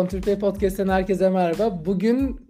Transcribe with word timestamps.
Kontürpe 0.00 0.38
Podcast'ten 0.38 0.88
herkese 0.88 1.30
merhaba. 1.30 1.84
Bugün 1.86 2.40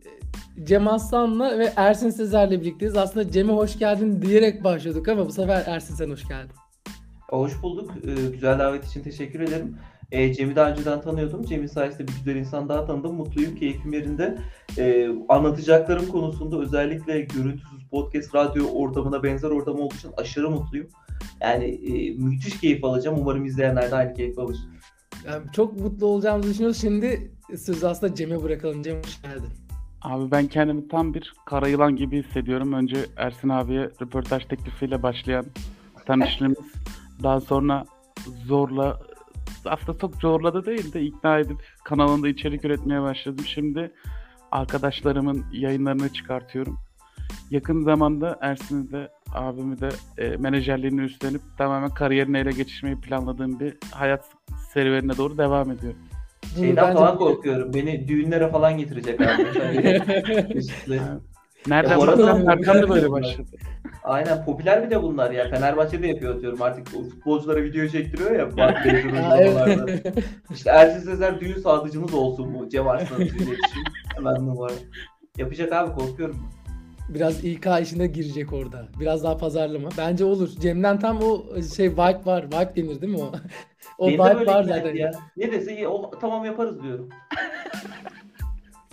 e, 0.58 0.64
Cem 0.64 0.88
Aslan'la 0.88 1.58
ve 1.58 1.72
Ersin 1.76 2.10
Sezer'le 2.10 2.50
birlikteyiz. 2.50 2.96
Aslında 2.96 3.30
Cem'e 3.30 3.52
hoş 3.52 3.78
geldin 3.78 4.22
diyerek 4.22 4.64
başladık 4.64 5.08
ama 5.08 5.26
bu 5.26 5.32
sefer 5.32 5.64
Ersin 5.66 5.94
sen 5.94 6.10
hoş 6.10 6.28
geldin. 6.28 6.50
Hoş 7.28 7.62
bulduk. 7.62 7.90
Ee, 8.04 8.30
güzel 8.32 8.58
davet 8.58 8.84
için 8.84 9.02
teşekkür 9.02 9.40
ederim. 9.40 9.76
Ee, 10.12 10.34
Cem'i 10.34 10.56
daha 10.56 10.70
önceden 10.70 11.00
tanıyordum. 11.00 11.44
Cem'in 11.44 11.66
sayesinde 11.66 12.08
bir 12.08 12.12
güzel 12.12 12.36
insan 12.36 12.68
daha 12.68 12.86
tanıdım. 12.86 13.14
Mutluyum, 13.14 13.54
keyfim 13.54 13.92
yerinde. 13.92 14.38
Anlatacaklarım 15.28 16.06
konusunda 16.06 16.58
özellikle 16.58 17.20
görüntüsüz 17.20 17.88
podcast, 17.90 18.34
radyo 18.34 18.66
ortamına 18.72 19.22
benzer 19.22 19.50
ortam 19.50 19.80
olduğu 19.80 19.94
için 19.94 20.10
aşırı 20.16 20.50
mutluyum. 20.50 20.86
Yani 21.40 21.64
e, 21.64 22.14
müthiş 22.14 22.60
keyif 22.60 22.84
alacağım. 22.84 23.16
Umarım 23.20 23.44
izleyenler 23.44 23.90
de 23.90 23.94
aynı 23.94 24.14
keyif 24.14 24.38
alır. 24.38 24.56
Yani 25.26 25.42
çok 25.52 25.80
mutlu 25.80 26.06
olacağımızı 26.06 26.50
düşünüyoruz. 26.50 26.80
Şimdi 26.80 27.30
sözü 27.58 27.86
aslında 27.86 28.14
Cem'e 28.14 28.42
bırakalım. 28.42 28.82
Cem 28.82 28.98
hoş 28.98 29.22
geldin. 29.22 29.50
Abi 30.02 30.30
ben 30.30 30.46
kendimi 30.46 30.88
tam 30.88 31.14
bir 31.14 31.34
kara 31.46 31.68
yılan 31.68 31.96
gibi 31.96 32.22
hissediyorum. 32.22 32.72
Önce 32.72 33.06
Ersin 33.16 33.48
abiye 33.48 33.90
röportaj 34.02 34.44
teklifiyle 34.44 35.02
başlayan 35.02 35.46
tanıştığımız 36.06 36.58
daha 37.22 37.40
sonra 37.40 37.84
zorla 38.46 39.00
aslında 39.64 39.98
çok 39.98 40.14
zorladı 40.14 40.66
değil 40.66 40.92
de 40.92 41.02
ikna 41.02 41.38
edip 41.38 41.56
kanalında 41.84 42.28
içerik 42.28 42.64
üretmeye 42.64 43.02
başladım. 43.02 43.44
Şimdi 43.46 43.92
arkadaşlarımın 44.52 45.44
yayınlarını 45.52 46.12
çıkartıyorum. 46.12 46.78
Yakın 47.50 47.82
zamanda 47.84 48.38
Ersin'i 48.40 48.92
de 48.92 49.08
abimi 49.34 49.80
de 49.80 49.88
e, 50.18 50.36
menajerliğini 50.36 51.00
üstlenip 51.00 51.40
tamamen 51.58 51.90
kariyerini 51.90 52.38
ele 52.38 52.50
geçirmeyi 52.50 53.00
planladığım 53.00 53.60
bir 53.60 53.76
hayat 53.90 54.24
serüvenine 54.72 55.16
doğru 55.16 55.38
devam 55.38 55.70
ediyorum. 55.70 55.98
Şeyden 56.54 56.76
bence... 56.76 56.98
falan 56.98 57.18
korkuyorum. 57.18 57.74
Beni 57.74 58.08
düğünlere 58.08 58.48
falan 58.48 58.78
getirecek 58.78 59.20
abi. 59.20 59.44
Nereden 61.66 61.98
ya 61.98 62.06
baksan 62.06 62.46
Erkan 62.46 62.82
da 62.82 62.88
böyle 62.88 63.10
başladı. 63.10 63.48
Aynen 64.04 64.44
popüler 64.44 64.84
bir 64.84 64.90
de 64.90 65.02
bunlar 65.02 65.30
ya. 65.30 65.48
Fenerbahçe 65.48 66.02
de 66.02 66.06
yapıyor 66.06 66.34
atıyorum 66.34 66.62
artık 66.62 66.86
o 66.96 67.02
futbolculara 67.02 67.62
video 67.62 67.88
çektiriyor 67.88 68.30
ya. 68.30 68.56
Bak 68.56 68.86
İşte 70.50 70.70
Ersin 70.70 71.00
Sezer 71.00 71.40
düğün 71.40 71.60
sadıcımız 71.60 72.14
olsun 72.14 72.54
bu 72.54 72.68
Cem 72.68 72.88
Arslan'ın. 72.88 73.28
Hemen 74.16 74.34
numara. 74.34 74.72
Yapacak 75.36 75.72
abi 75.72 75.92
korkuyorum. 75.92 76.50
Biraz 77.14 77.44
İK 77.44 77.66
işine 77.82 78.06
girecek 78.06 78.52
orada. 78.52 78.88
Biraz 79.00 79.24
daha 79.24 79.36
pazarlama. 79.36 79.88
Bence 79.98 80.24
olur. 80.24 80.48
Cem'den 80.60 80.98
tam 80.98 81.22
o 81.22 81.44
şey 81.76 81.92
vibe 81.92 82.26
var. 82.26 82.46
Vibe 82.46 82.76
denir 82.76 83.00
değil 83.00 83.12
mi 83.12 83.18
o? 83.18 83.32
o 83.98 84.06
Benim 84.08 84.20
vibe 84.20 84.46
var 84.46 84.64
zaten. 84.64 84.94
Ya. 84.94 85.10
Ne 85.36 85.52
dese 85.52 85.88
o, 85.88 86.10
tamam 86.20 86.44
yaparız 86.44 86.82
diyorum. 86.82 87.08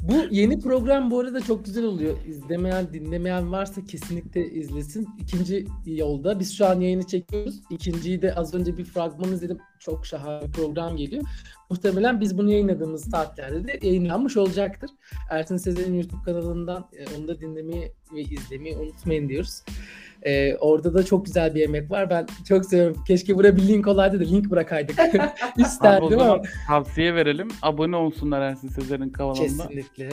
Bu 0.01 0.13
yeni 0.31 0.59
program 0.59 1.11
bu 1.11 1.19
arada 1.19 1.41
çok 1.41 1.65
güzel 1.65 1.83
oluyor. 1.83 2.17
İzlemeyen, 2.27 2.93
dinlemeyen 2.93 3.51
varsa 3.51 3.85
kesinlikle 3.85 4.45
izlesin. 4.51 5.07
İkinci 5.19 5.65
yolda. 5.85 6.39
Biz 6.39 6.57
şu 6.57 6.65
an 6.65 6.79
yayını 6.79 7.03
çekiyoruz. 7.07 7.61
İkinciyi 7.69 8.21
de 8.21 8.35
az 8.35 8.53
önce 8.53 8.77
bir 8.77 8.85
fragman 8.85 9.31
izledim. 9.31 9.59
Çok 9.79 10.05
şahane 10.05 10.47
bir 10.47 10.51
program 10.51 10.97
geliyor. 10.97 11.23
Muhtemelen 11.69 12.21
biz 12.21 12.37
bunu 12.37 12.51
yayınladığımız 12.51 13.09
saatlerde 13.09 13.67
de 13.67 13.87
yayınlanmış 13.87 14.37
olacaktır. 14.37 14.89
Ersin 15.29 15.57
Sezer'in 15.57 15.93
YouTube 15.93 16.23
kanalından 16.25 16.89
e, 16.93 17.17
onu 17.17 17.27
da 17.27 17.41
dinlemeyi 17.41 17.91
ve 18.13 18.21
izlemeyi 18.21 18.77
unutmayın 18.77 19.29
diyoruz. 19.29 19.63
Ee, 20.25 20.55
orada 20.55 20.93
da 20.93 21.05
çok 21.05 21.25
güzel 21.25 21.55
bir 21.55 21.59
yemek 21.59 21.91
var. 21.91 22.09
Ben 22.09 22.27
çok 22.47 22.65
seviyorum. 22.65 23.03
Keşke 23.07 23.35
buraya 23.35 23.55
bir 23.55 23.67
link 23.67 23.87
olaydı 23.87 24.19
da 24.19 24.23
link 24.23 24.49
bırakaydık. 24.49 24.99
İsterdim 25.57 26.19
ama. 26.19 26.41
Tavsiye 26.67 27.15
verelim. 27.15 27.47
Abone 27.61 27.95
olsunlar 27.95 28.41
Ersin 28.41 28.67
Sezer'in 28.67 29.09
kanalına. 29.09 29.43
Kesinlikle. 29.43 30.09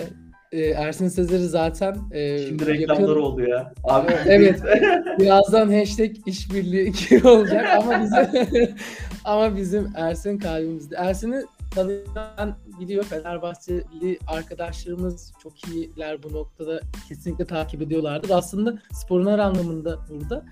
Ee, 0.52 0.60
Ersin 0.60 1.08
Sezer'i 1.08 1.48
zaten 1.48 1.96
e, 2.12 2.38
Şimdi 2.38 2.66
reklamları 2.66 3.08
yakın... 3.08 3.22
oldu 3.22 3.42
ya. 3.42 3.72
Abi. 3.84 4.12
evet. 4.26 4.62
birazdan 5.18 5.72
hashtag 5.72 6.10
işbirliği 6.26 6.92
olacak 7.24 7.66
ama 7.78 8.02
bizim 8.02 8.74
ama 9.24 9.56
bizim 9.56 9.92
Ersin 9.94 10.38
kalbimizde. 10.38 10.96
Ersin'i 10.96 11.44
tanıyan 11.70 12.56
biliyor. 12.80 13.04
Fenerbahçeli 13.04 14.18
arkadaşlarımız 14.26 15.32
çok 15.42 15.68
iyiler 15.68 16.22
bu 16.22 16.32
noktada. 16.32 16.80
Kesinlikle 17.08 17.46
takip 17.46 17.82
ediyorlardır. 17.82 18.30
Aslında 18.30 18.78
sporun 18.92 19.26
her 19.26 19.38
anlamında 19.38 19.98
burada. 20.10 20.44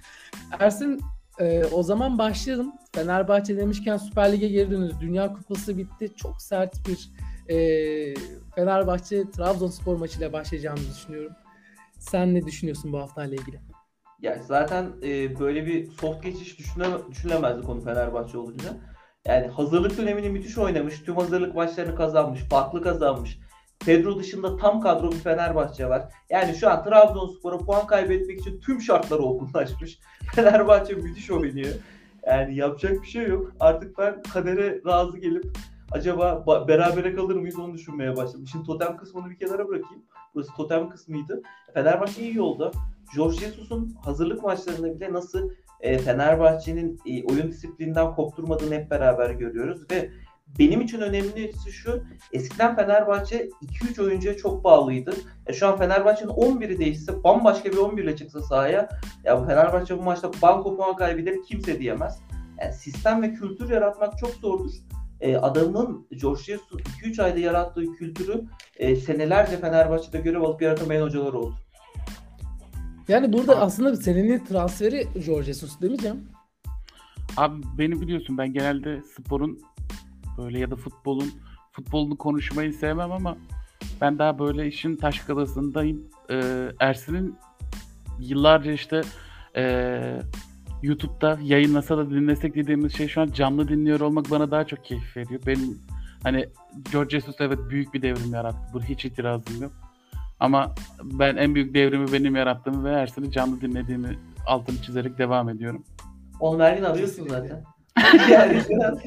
Ersin 0.58 1.00
e, 1.38 1.64
o 1.64 1.82
zaman 1.82 2.18
başlayalım. 2.18 2.72
Fenerbahçe 2.92 3.56
demişken 3.56 3.96
Süper 3.96 4.32
Lig'e 4.32 4.48
geri 4.48 4.70
dönüyoruz. 4.70 5.00
Dünya 5.00 5.32
Kupası 5.32 5.78
bitti. 5.78 6.12
Çok 6.16 6.42
sert 6.42 6.88
bir 6.88 7.10
e, 7.48 7.56
Fenerbahçe 8.54 9.30
Trabzonspor 9.30 9.96
maçıyla 9.96 10.32
başlayacağımızı 10.32 10.90
düşünüyorum. 10.90 11.32
Sen 11.98 12.34
ne 12.34 12.46
düşünüyorsun 12.46 12.92
bu 12.92 12.98
haftayla 12.98 13.36
ilgili? 13.36 13.71
Ya 14.22 14.38
zaten 14.42 14.92
e, 15.02 15.38
böyle 15.38 15.66
bir 15.66 15.90
soft 15.90 16.22
geçiş 16.22 16.58
düşüne, 16.58 16.86
düşünemezdi 17.10 17.62
konu 17.62 17.80
Fenerbahçe 17.80 18.38
olunca. 18.38 18.68
Yani 19.24 19.46
hazırlık 19.46 19.98
dönemini 19.98 20.28
müthiş 20.28 20.58
oynamış. 20.58 21.02
Tüm 21.02 21.16
hazırlık 21.16 21.54
maçlarını 21.54 21.94
kazanmış. 21.94 22.40
Farklı 22.40 22.82
kazanmış. 22.82 23.38
Pedro 23.86 24.18
dışında 24.18 24.56
tam 24.56 24.80
kadro 24.80 25.12
bir 25.12 25.16
Fenerbahçe 25.16 25.88
var. 25.88 26.12
Yani 26.30 26.54
şu 26.54 26.70
an 26.70 26.84
Trabzonspor'a 26.84 27.58
puan 27.58 27.86
kaybetmek 27.86 28.40
için 28.40 28.60
tüm 28.60 28.80
şartlar 28.80 29.18
olgunlaşmış. 29.18 29.98
Fenerbahçe 30.34 30.94
müthiş 30.94 31.30
oynuyor. 31.30 31.74
Yani 32.26 32.56
yapacak 32.56 33.02
bir 33.02 33.08
şey 33.08 33.26
yok. 33.26 33.52
Artık 33.60 33.98
ben 33.98 34.22
kadere 34.22 34.80
razı 34.86 35.18
gelip 35.18 35.44
acaba 35.92 36.46
berabere 36.68 37.14
kalır 37.14 37.36
mıyız 37.36 37.58
onu 37.58 37.74
düşünmeye 37.74 38.16
başladım. 38.16 38.46
Şimdi 38.52 38.66
totem 38.66 38.96
kısmını 38.96 39.30
bir 39.30 39.38
kenara 39.38 39.68
bırakayım. 39.68 40.02
Burası 40.34 40.52
totem 40.56 40.88
kısmıydı. 40.88 41.42
Fenerbahçe 41.74 42.22
iyi 42.22 42.36
yolda. 42.36 42.70
George 43.16 43.36
Jesus'un 43.36 43.96
hazırlık 44.04 44.42
maçlarında 44.42 44.94
bile 44.94 45.12
nasıl 45.12 45.50
e, 45.80 45.98
Fenerbahçe'nin 45.98 47.00
e, 47.06 47.24
oyun 47.24 47.50
disiplininden 47.50 48.14
kopturmadığını 48.14 48.74
hep 48.74 48.90
beraber 48.90 49.30
görüyoruz 49.30 49.90
ve 49.90 50.10
benim 50.58 50.80
için 50.80 51.00
önemlisi 51.00 51.72
şu. 51.72 52.02
Eskiden 52.32 52.76
Fenerbahçe 52.76 53.48
2-3 53.84 54.02
oyuncuya 54.02 54.36
çok 54.36 54.64
bağlıydı. 54.64 55.14
E 55.46 55.52
şu 55.52 55.66
an 55.66 55.78
Fenerbahçe'nin 55.78 56.30
11'i 56.30 56.78
değişse 56.78 57.24
bambaşka 57.24 57.72
bir 57.72 57.76
11 57.76 58.04
ile 58.04 58.16
çıksa 58.16 58.42
sahaya 58.42 58.88
ya 59.24 59.44
Fenerbahçe 59.44 59.98
bu 59.98 60.02
maçta 60.02 60.30
banko 60.42 60.76
puan 60.76 60.96
kaybeder 60.96 61.34
kimse 61.48 61.78
diyemez. 61.78 62.20
Yani 62.60 62.72
sistem 62.72 63.22
ve 63.22 63.34
kültür 63.34 63.70
yaratmak 63.70 64.18
çok 64.18 64.30
zordur. 64.30 64.70
E, 65.22 65.36
adamın 65.36 66.06
George 66.20 66.42
Jesus 66.42 66.66
2-3 67.02 67.22
ayda 67.22 67.38
yarattığı 67.38 67.92
kültürü 67.92 68.44
e, 68.76 68.96
senelerce 68.96 69.56
Fenerbahçe'de 69.56 70.20
görev 70.20 70.40
alıp 70.40 70.62
yaratamayan 70.62 71.02
hocalar 71.02 71.32
oldu. 71.32 71.54
Yani 73.08 73.32
burada 73.32 73.52
Abi, 73.52 73.60
aslında 73.60 73.96
senenin 73.96 74.44
transferi 74.44 75.06
George 75.26 75.44
Jesus 75.44 75.80
değil 75.80 75.92
mi 75.92 75.98
Cem? 75.98 76.20
Abi 77.36 77.62
beni 77.78 78.00
biliyorsun 78.00 78.38
ben 78.38 78.52
genelde 78.52 79.02
sporun 79.02 79.58
böyle 80.38 80.58
ya 80.58 80.70
da 80.70 80.76
futbolun 80.76 81.32
futbolunu 81.72 82.18
konuşmayı 82.18 82.72
sevmem 82.72 83.12
ama 83.12 83.36
ben 84.00 84.18
daha 84.18 84.38
böyle 84.38 84.66
işin 84.66 84.96
taş 84.96 85.18
kalasındayım. 85.18 86.08
Ee, 86.30 86.68
Ersin'in 86.80 87.36
yıllarca 88.20 88.72
işte 88.72 89.02
e, 89.56 90.18
YouTube'da 90.82 91.38
yayınlasa 91.42 91.98
da 91.98 92.10
dinlesek 92.10 92.54
dediğimiz 92.54 92.96
şey 92.96 93.08
şu 93.08 93.20
an 93.20 93.26
canlı 93.26 93.68
dinliyor 93.68 94.00
olmak 94.00 94.30
bana 94.30 94.50
daha 94.50 94.66
çok 94.66 94.84
keyif 94.84 95.16
veriyor. 95.16 95.40
Benim 95.46 95.78
hani 96.22 96.48
George 96.92 97.10
Jesus 97.20 97.36
evet 97.40 97.58
büyük 97.70 97.94
bir 97.94 98.02
devrim 98.02 98.34
yarattı. 98.34 98.72
Bu 98.74 98.82
hiç 98.82 99.04
itirazım 99.04 99.62
yok. 99.62 99.72
Ama 100.40 100.74
ben 101.02 101.36
en 101.36 101.54
büyük 101.54 101.74
devrimi 101.74 102.12
benim 102.12 102.36
yarattığımı 102.36 102.84
ve 102.84 102.90
Ersin'i 102.90 103.32
canlı 103.32 103.60
dinlediğimi 103.60 104.18
altını 104.46 104.82
çizerek 104.82 105.18
devam 105.18 105.48
ediyorum. 105.48 105.84
Onu 106.40 106.62
her 106.62 106.76
gün 106.76 106.84
arıyorsun 106.84 107.28
zaten. 107.28 107.64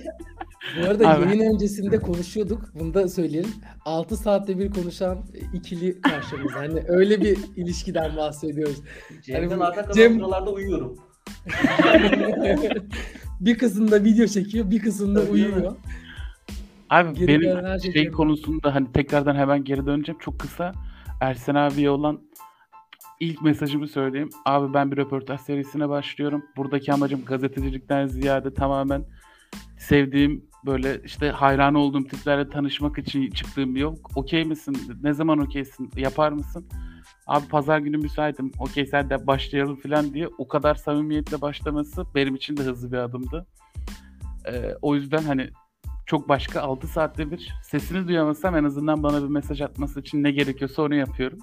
Bu 0.80 0.86
arada 0.89 1.10
Abi. 1.10 1.25
yayın 1.25 1.54
öncesinde 1.54 2.00
konuşuyorduk. 2.00 2.62
Bunu 2.80 2.94
da 2.94 3.07
söyleyelim. 3.07 3.51
6 3.86 4.18
saatte 4.18 4.60
bir 4.60 4.71
konuşan 4.71 5.18
ikili 5.54 6.01
karşımızda. 6.01 6.60
Hani 6.60 6.83
öyle 6.88 7.21
bir 7.21 7.38
ilişkiden 7.56 8.18
bahsediyoruz. 8.18 8.81
Cem'den 9.21 9.50
hani 9.50 9.63
arka 9.63 9.94
Cem... 9.94 10.16
sıralarda 10.16 10.51
uyuyorum. 10.51 10.98
Bir 13.39 13.57
kısımda 13.57 14.03
video 14.03 14.27
çekiyor, 14.27 14.71
bir 14.71 14.80
kısımda 14.80 15.21
uyuyor. 15.21 15.75
Abi 16.89 17.13
geri 17.13 17.42
benim 17.42 17.80
şey, 17.80 17.94
şey 17.94 18.12
konusunda 18.12 18.75
hani 18.75 18.92
tekrardan 18.92 19.36
hemen 19.36 19.63
geri 19.63 19.86
döneceğim. 19.86 20.19
Çok 20.19 20.39
kısa. 20.39 20.71
Ersen 21.21 21.56
abiye 21.56 21.89
olan 21.89 22.19
ilk 23.19 23.42
mesajımı 23.42 23.88
söyleyeyim. 23.88 24.30
Abi 24.45 24.74
ben 24.74 24.92
bir 24.92 24.97
röportaj 24.97 25.42
serisine 25.42 25.89
başlıyorum. 25.89 26.45
Buradaki 26.57 26.94
amacım 26.94 27.25
gazetecilikten 27.25 28.07
ziyade 28.07 28.53
tamamen 28.53 29.06
sevdiğim 29.77 30.45
böyle 30.65 31.01
işte 31.06 31.30
hayran 31.30 31.75
olduğum 31.75 32.03
tiplerle 32.03 32.50
tanışmak 32.50 32.97
için 32.97 33.30
çıktığım 33.31 33.75
bir 33.75 33.80
yol. 33.80 33.95
Okey 34.15 34.45
misin? 34.45 34.77
Ne 35.03 35.13
zaman 35.13 35.39
okeysin? 35.39 35.92
Yapar 35.97 36.31
mısın? 36.31 36.65
Abi 37.27 37.48
pazar 37.48 37.80
günü 37.80 37.98
müsaitim. 37.98 38.51
Okey 38.60 38.86
sen 38.86 39.10
de 39.10 39.27
başlayalım 39.27 39.75
falan 39.75 40.13
diye 40.13 40.27
o 40.38 40.48
kadar 40.48 40.75
samimiyetle 40.75 41.42
başlaması 41.42 42.06
benim 42.16 42.36
için 42.36 42.57
de 42.57 42.62
hızlı 42.62 42.92
bir 42.92 42.98
adımdı. 42.98 43.45
Ee, 44.48 44.74
o 44.81 44.95
yüzden 44.95 45.24
hani 45.24 45.50
çok 46.06 46.30
başka. 46.30 46.62
6 46.62 46.88
saatte 46.88 47.31
bir 47.31 47.54
sesini 47.63 48.07
duyamazsam 48.07 48.56
en 48.56 48.63
azından 48.63 49.04
bana 49.04 49.24
bir 49.24 49.27
mesaj 49.30 49.62
atması 49.62 50.00
için 50.00 50.24
ne 50.24 50.31
gerekiyorsa 50.31 50.81
onu 50.81 50.95
yapıyorum. 50.95 51.39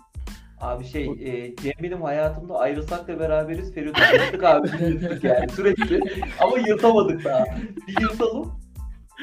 Abi 0.61 0.85
şey, 0.85 1.05
e, 1.07 1.57
Cem 1.57 1.73
benim 1.83 2.03
hayatımda 2.03 2.59
ayrılsak 2.59 3.09
da 3.09 3.21
beraberiz. 3.21 3.75
Ferit'i 3.75 4.01
yırttık 4.15 4.45
abi. 4.45 4.69
Yırttık 4.81 5.25
yani 5.25 5.49
sürekli. 5.49 6.01
Ama 6.41 6.59
yırtamadık 6.59 7.25
daha. 7.25 7.45
Bir 7.89 8.01
yırtalım. 8.01 8.53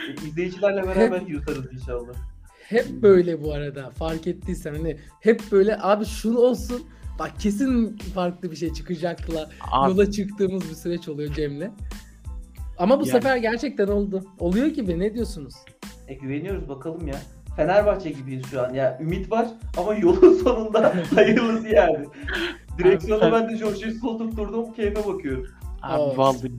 E, 0.10 0.28
izleyicilerle 0.28 0.84
beraber 0.84 1.22
yırtarız 1.22 1.74
inşallah. 1.74 2.14
Hep 2.69 2.86
böyle 3.01 3.44
bu 3.44 3.54
arada 3.54 3.89
fark 3.89 4.27
ettiysen 4.27 4.75
hani 4.75 4.98
hep 5.21 5.42
böyle 5.51 5.77
abi 5.81 6.06
şunu 6.06 6.39
olsun 6.39 6.81
bak 7.19 7.31
kesin 7.39 7.98
farklı 7.98 8.51
bir 8.51 8.56
şey 8.56 8.74
çıkacakla 8.74 9.50
Abi, 9.71 9.92
yola 9.92 10.12
çıktığımız 10.12 10.69
bir 10.69 10.75
süreç 10.75 11.10
oluyor 11.10 11.33
Cem'le. 11.33 11.71
Ama 12.77 13.00
bu 13.00 13.07
Yani- 13.07 13.12
sefer 13.12 13.38
gerçekten 13.38 13.88
oldu. 13.88 14.24
Oluyor 14.39 14.68
gibi 14.68 15.00
ne 15.00 15.13
diyorsunuz? 15.13 15.54
E 16.07 16.13
güveniyoruz 16.13 16.69
bakalım 16.69 17.07
ya. 17.07 17.16
Fenerbahçe 17.56 18.10
gibiyiz 18.10 18.45
şu 18.51 18.62
an. 18.62 18.74
Ya 18.74 19.00
ümit 19.01 19.31
var 19.31 19.48
ama 19.77 19.95
yolun 19.95 20.33
sonunda 20.44 20.94
hayırlısı 21.16 21.68
yani. 21.68 22.06
Direksiyonu 22.77 23.31
ben 23.31 23.50
de 23.50 23.57
George 23.57 23.80
Jesus 23.80 24.04
oturtturdum. 24.04 24.74
Keyfe 24.74 25.06
bakıyorum. 25.07 25.48
Abi 25.81 26.04
Evet. 26.04 26.18
vallahi 26.18 26.52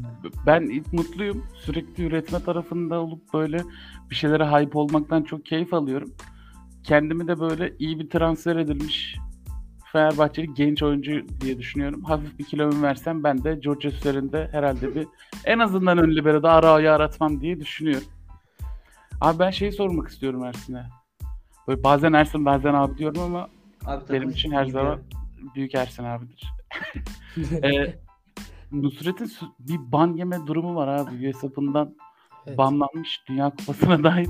ben 0.47 0.63
ilk 0.63 0.93
mutluyum. 0.93 1.47
Sürekli 1.55 2.05
üretme 2.05 2.43
tarafında 2.43 3.01
olup 3.01 3.35
böyle 3.35 3.59
bir 4.11 4.15
şeylere 4.15 4.47
hype 4.47 4.79
olmaktan 4.79 5.23
çok 5.23 5.47
keyif 5.47 5.75
alıyorum. 5.75 6.15
Kendimi 6.85 7.29
de 7.29 7.41
böyle 7.41 7.75
iyi 7.79 7.99
bir 7.99 8.11
transfer 8.11 8.57
edilmiş 8.57 9.17
Fenerbahçeli 9.93 10.55
genç 10.55 10.83
oyuncu 10.83 11.27
diye 11.41 11.59
düşünüyorum. 11.59 12.05
Hafif 12.05 12.39
bir 12.39 12.45
kilomu 12.45 12.83
versem 12.83 13.25
ben 13.25 13.45
de 13.45 13.55
George 13.55 13.89
üzerinde 13.89 14.49
herhalde 14.53 14.95
bir 14.95 15.07
en 15.45 15.59
azından 15.59 15.99
ön 15.99 16.17
libero'da 16.17 16.53
ara 16.53 16.71
ayağı 16.71 16.97
aratmam 16.97 17.41
diye 17.41 17.61
düşünüyorum. 17.61 18.09
Abi 19.21 19.39
ben 19.39 19.51
şeyi 19.51 19.73
sormak 19.73 20.09
istiyorum 20.09 20.45
Ersin'e. 20.45 20.87
Böyle 21.69 21.85
bazen 21.85 22.13
Ersin 22.13 22.45
bazen 22.45 22.75
abi 22.75 22.99
diyorum 22.99 23.23
ama 23.23 23.49
Abi 23.87 24.13
benim 24.13 24.31
için 24.31 24.51
her 24.51 24.65
zaman 24.65 25.01
büyük 25.55 25.75
Ersin 25.75 26.05
abidir. 26.05 26.53
Ee, 27.65 27.99
Nusret'in 28.73 29.31
bir 29.59 29.93
ban 29.93 30.15
yeme 30.17 30.47
durumu 30.47 30.75
var 30.75 30.89
abi. 30.89 31.31
US 31.31 31.45
Open'dan 31.45 31.95
Evet. 32.47 32.59
banlanmış 32.59 33.21
Dünya 33.29 33.51
Kupası'na 33.51 34.05
dair. 34.05 34.29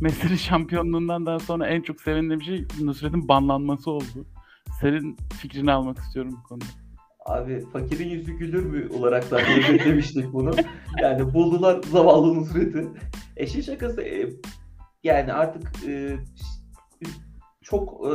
Messi'nin 0.00 0.36
şampiyonluğundan 0.36 1.26
daha 1.26 1.38
sonra 1.38 1.66
en 1.66 1.82
çok 1.82 2.00
sevindiğim 2.00 2.42
şey 2.42 2.66
Nusret'in 2.80 3.28
banlanması 3.28 3.90
oldu. 3.90 4.26
Senin 4.80 5.16
fikrini 5.32 5.72
almak 5.72 5.98
istiyorum 5.98 6.38
bu 6.38 6.48
konuda. 6.48 6.64
Abi 7.26 7.64
fakirin 7.72 8.08
yüzü 8.08 8.32
gülür 8.32 8.64
mü 8.64 8.88
olarak 8.98 9.24
zaten 9.24 9.58
özetlemiştik 9.58 10.24
bunu. 10.32 10.50
Yani 11.02 11.34
buldular 11.34 11.82
zavallı 11.82 12.34
Nusret'i. 12.34 12.88
Eşin 13.36 13.60
şakası 13.60 14.02
e, 14.02 14.30
yani 15.04 15.32
artık 15.32 15.88
e, 15.88 16.16
çok 17.62 18.06
e, 18.06 18.10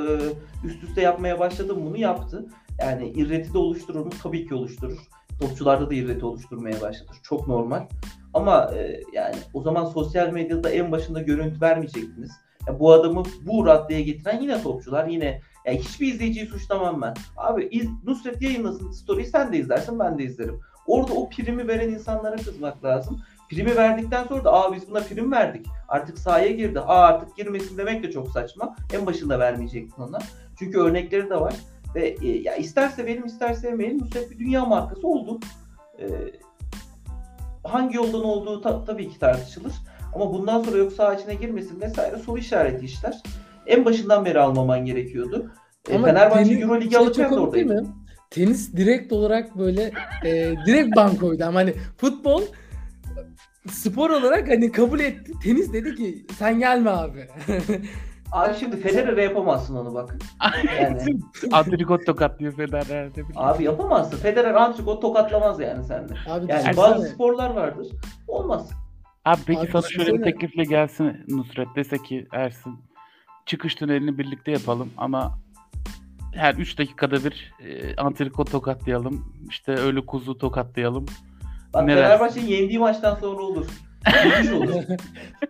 üst 0.68 0.83
üste 0.83 1.01
yapmaya 1.01 1.39
başladım 1.39 1.77
bunu 1.81 1.98
yaptı. 1.98 2.50
Yani 2.80 3.10
irreti 3.10 3.54
de 3.54 3.57
oluşturur 3.57 4.06
mu? 4.06 4.10
Tabii 4.24 4.48
ki 4.48 4.56
oluşturur. 4.56 4.98
Topçularda 5.40 5.90
da 5.90 5.94
irreti 5.94 6.26
oluşturmaya 6.26 6.82
başladı. 6.82 7.12
Çok 7.24 7.48
normal. 7.48 7.88
Ama 8.34 8.72
e, 8.76 9.02
yani 9.14 9.36
o 9.54 9.62
zaman 9.62 9.86
sosyal 9.86 10.30
medyada 10.30 10.70
en 10.70 10.92
başında 10.92 11.22
görüntü 11.22 11.62
vermeyecektiniz. 11.62 12.32
Ya 12.68 12.80
bu 12.80 12.94
adamı 12.94 13.24
bu 13.42 13.66
raddeye 13.66 14.02
getiren 14.02 14.42
yine 14.42 14.62
topçular, 14.62 15.08
yine 15.08 15.42
yani 15.66 15.80
hiçbir 15.80 16.14
izleyiciyi 16.14 16.46
suçlamam 16.46 17.02
ben. 17.02 17.14
Abi 17.38 17.68
iz, 17.72 17.88
Nusret 18.04 18.42
yayınlasın 18.42 18.92
story'i 18.92 19.26
sen 19.26 19.54
de 19.54 19.58
izlersin 19.58 20.00
ben 20.00 20.20
de 20.20 20.24
izlerim. 20.24 20.60
Orada 20.88 21.14
o 21.14 21.30
primi 21.30 21.68
veren 21.68 21.90
insanlara 21.90 22.36
kızmak 22.36 22.84
lazım. 22.84 23.22
Primi 23.50 23.76
verdikten 23.76 24.24
sonra 24.24 24.44
da 24.44 24.54
aa 24.54 24.74
biz 24.74 24.90
buna 24.90 25.00
prim 25.00 25.32
verdik. 25.32 25.66
Artık 25.88 26.20
sahaya 26.20 26.52
girdi. 26.52 26.80
Aa 26.80 27.04
artık 27.04 27.36
girmesin 27.38 27.78
demek 27.78 28.04
de 28.04 28.12
çok 28.12 28.30
saçma. 28.30 28.76
En 28.94 29.06
başında 29.06 29.40
vermeyecektin 29.40 30.02
ona. 30.02 30.20
Çünkü 30.60 30.80
örnekleri 30.80 31.30
de 31.30 31.42
var. 31.42 31.54
Ve 31.95 32.15
e, 32.21 32.27
ya 32.27 32.56
isterse 32.56 33.07
benim 33.07 33.25
isterse 33.25 33.62
sevmeyelim 33.62 34.00
Nusret 34.01 34.31
bir 34.31 34.39
dünya 34.39 34.65
markası 34.65 35.07
oldu. 35.07 35.39
E, 36.00 36.06
hangi 37.63 37.97
yoldan 37.97 38.24
olduğu 38.24 38.62
ta- 38.62 38.86
tabii 38.86 39.09
ki 39.09 39.19
tartışılır. 39.19 39.74
Ama 40.15 40.33
bundan 40.33 40.63
sonra 40.63 40.77
yok 40.77 40.94
saha 40.94 41.13
içine 41.13 41.33
girmesin 41.36 41.81
vesaire 41.81 42.18
soru 42.18 42.38
işareti 42.38 42.86
işler. 42.86 43.21
En 43.68 43.86
başından 43.86 44.25
beri 44.25 44.39
almaman 44.39 44.86
gerekiyordu. 44.86 45.51
E, 45.89 45.95
Ama 45.95 46.07
Fenerbahçe 46.07 46.51
tenis- 46.51 46.62
Euroligi 46.63 46.89
şey 46.89 47.00
alırken 47.00 47.31
de 47.31 47.39
oradaydı. 47.39 47.86
Tenis 48.30 48.74
direkt 48.74 49.13
olarak 49.13 49.57
böyle 49.57 49.91
e, 50.25 50.53
direkt 50.65 50.95
bankoydu 50.95 51.44
ama 51.45 51.59
hani 51.59 51.74
futbol 51.98 52.41
spor 53.71 54.09
olarak 54.09 54.50
hani 54.50 54.71
kabul 54.71 55.00
etti. 55.00 55.31
Tenis 55.44 55.74
dedi 55.74 55.95
ki 55.95 56.25
sen 56.38 56.59
gelme 56.59 56.89
abi. 56.89 57.27
Abi 58.31 58.54
şimdi 58.60 58.77
Federer'e 58.77 59.24
yapamazsın 59.24 59.75
onu 59.75 59.94
bak. 59.94 60.16
Yani 60.81 61.01
Antrikot 61.51 62.06
tokatlıyor 62.06 62.54
Federer 62.54 62.88
de 63.10 63.13
biliyorum. 63.16 63.31
abi 63.36 63.63
yapamazsın. 63.63 64.18
Federer 64.18 64.54
antrikot 64.54 65.01
tokatlamaz 65.01 65.60
yani 65.60 65.83
sende. 65.83 66.13
abi 66.30 66.45
Yani 66.51 66.60
düşünsene. 66.63 66.77
bazı 66.77 67.07
sporlar 67.07 67.50
vardır. 67.50 67.88
Olmaz. 68.27 68.69
Abi 69.25 69.42
peki 69.45 69.60
Abi 69.60 69.72
sana 69.72 69.81
şöyle 69.81 70.13
bir 70.13 70.24
teklifle 70.24 70.63
gelsin 70.63 71.25
Nusret 71.30 71.68
dese 71.75 71.98
ki 71.98 72.27
Ersin 72.31 72.75
çıkış 73.45 73.75
tünelini 73.75 74.18
birlikte 74.18 74.51
yapalım 74.51 74.89
ama 74.98 75.38
her 76.33 76.56
3 76.56 76.77
dakikada 76.80 77.24
bir 77.24 77.54
e, 77.66 77.95
antrikot 77.95 78.51
tokatlayalım. 78.51 79.33
İşte 79.50 79.72
ölü 79.72 80.06
kuzu 80.06 80.38
tokatlayalım. 80.38 81.06
Bak 81.74 81.86
Ne 81.86 81.96
Fenerbahçe'nin 81.96 82.46
yendiği 82.48 82.79
maçtan 82.79 83.15
sonra 83.15 83.41
olur. 83.41 83.65
Müthiş 84.25 84.51
olur. 84.51 84.83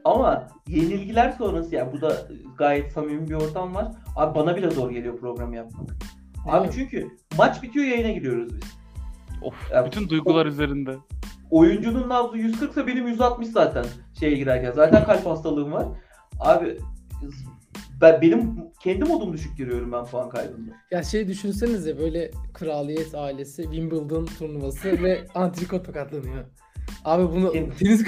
Ama 0.04 0.48
yenilgiler 0.68 1.32
sonrası 1.32 1.76
yani 1.76 1.94
bu 1.94 2.02
da 2.02 2.28
gayet 2.58 2.92
samimi 2.92 3.30
bir 3.30 3.34
ortam 3.34 3.76
var. 3.76 3.92
Abi 4.16 4.36
bana 4.40 4.56
bile 4.56 4.70
zor 4.70 4.92
geliyor 4.92 5.20
program 5.20 5.54
yapmak. 5.54 5.90
Abi 6.48 6.70
çünkü 6.74 7.08
maç 7.38 7.64
bitiyor 7.64 7.86
yayına 7.86 8.12
giriyoruz 8.12 8.54
biz. 8.56 8.64
Of 9.42 9.72
Ya, 9.72 9.86
bütün 9.86 10.10
duygular 10.10 10.46
üzerinde. 10.46 10.96
Oyuncunun 11.52 12.10
nabzı 12.10 12.38
140 12.38 12.72
ise 12.72 12.88
benim 12.88 13.08
160 13.08 13.48
zaten 13.48 13.86
şeye 14.20 14.36
girerken. 14.36 14.72
Zaten 14.72 15.06
kalp 15.06 15.26
hastalığım 15.26 15.72
var. 15.72 15.86
Abi 16.40 16.78
ben 18.02 18.22
benim 18.22 18.56
kendi 18.80 19.04
modum 19.04 19.34
düşük 19.34 19.58
giriyorum 19.58 19.92
ben 19.92 20.06
puan 20.06 20.30
kaybında. 20.30 20.72
Ya 20.92 21.04
şey 21.04 21.28
düşünsenize 21.28 22.00
böyle 22.00 22.32
kraliyet 22.54 23.16
ailesi 23.16 23.64
Wimbledon 23.64 24.26
turnuvası 24.26 25.04
ve 25.04 25.28
antrikot 25.36 25.86
tokatlanıyor. 25.86 26.46
Abi 27.06 27.36
bunu 27.36 27.54
tenis 27.80 28.04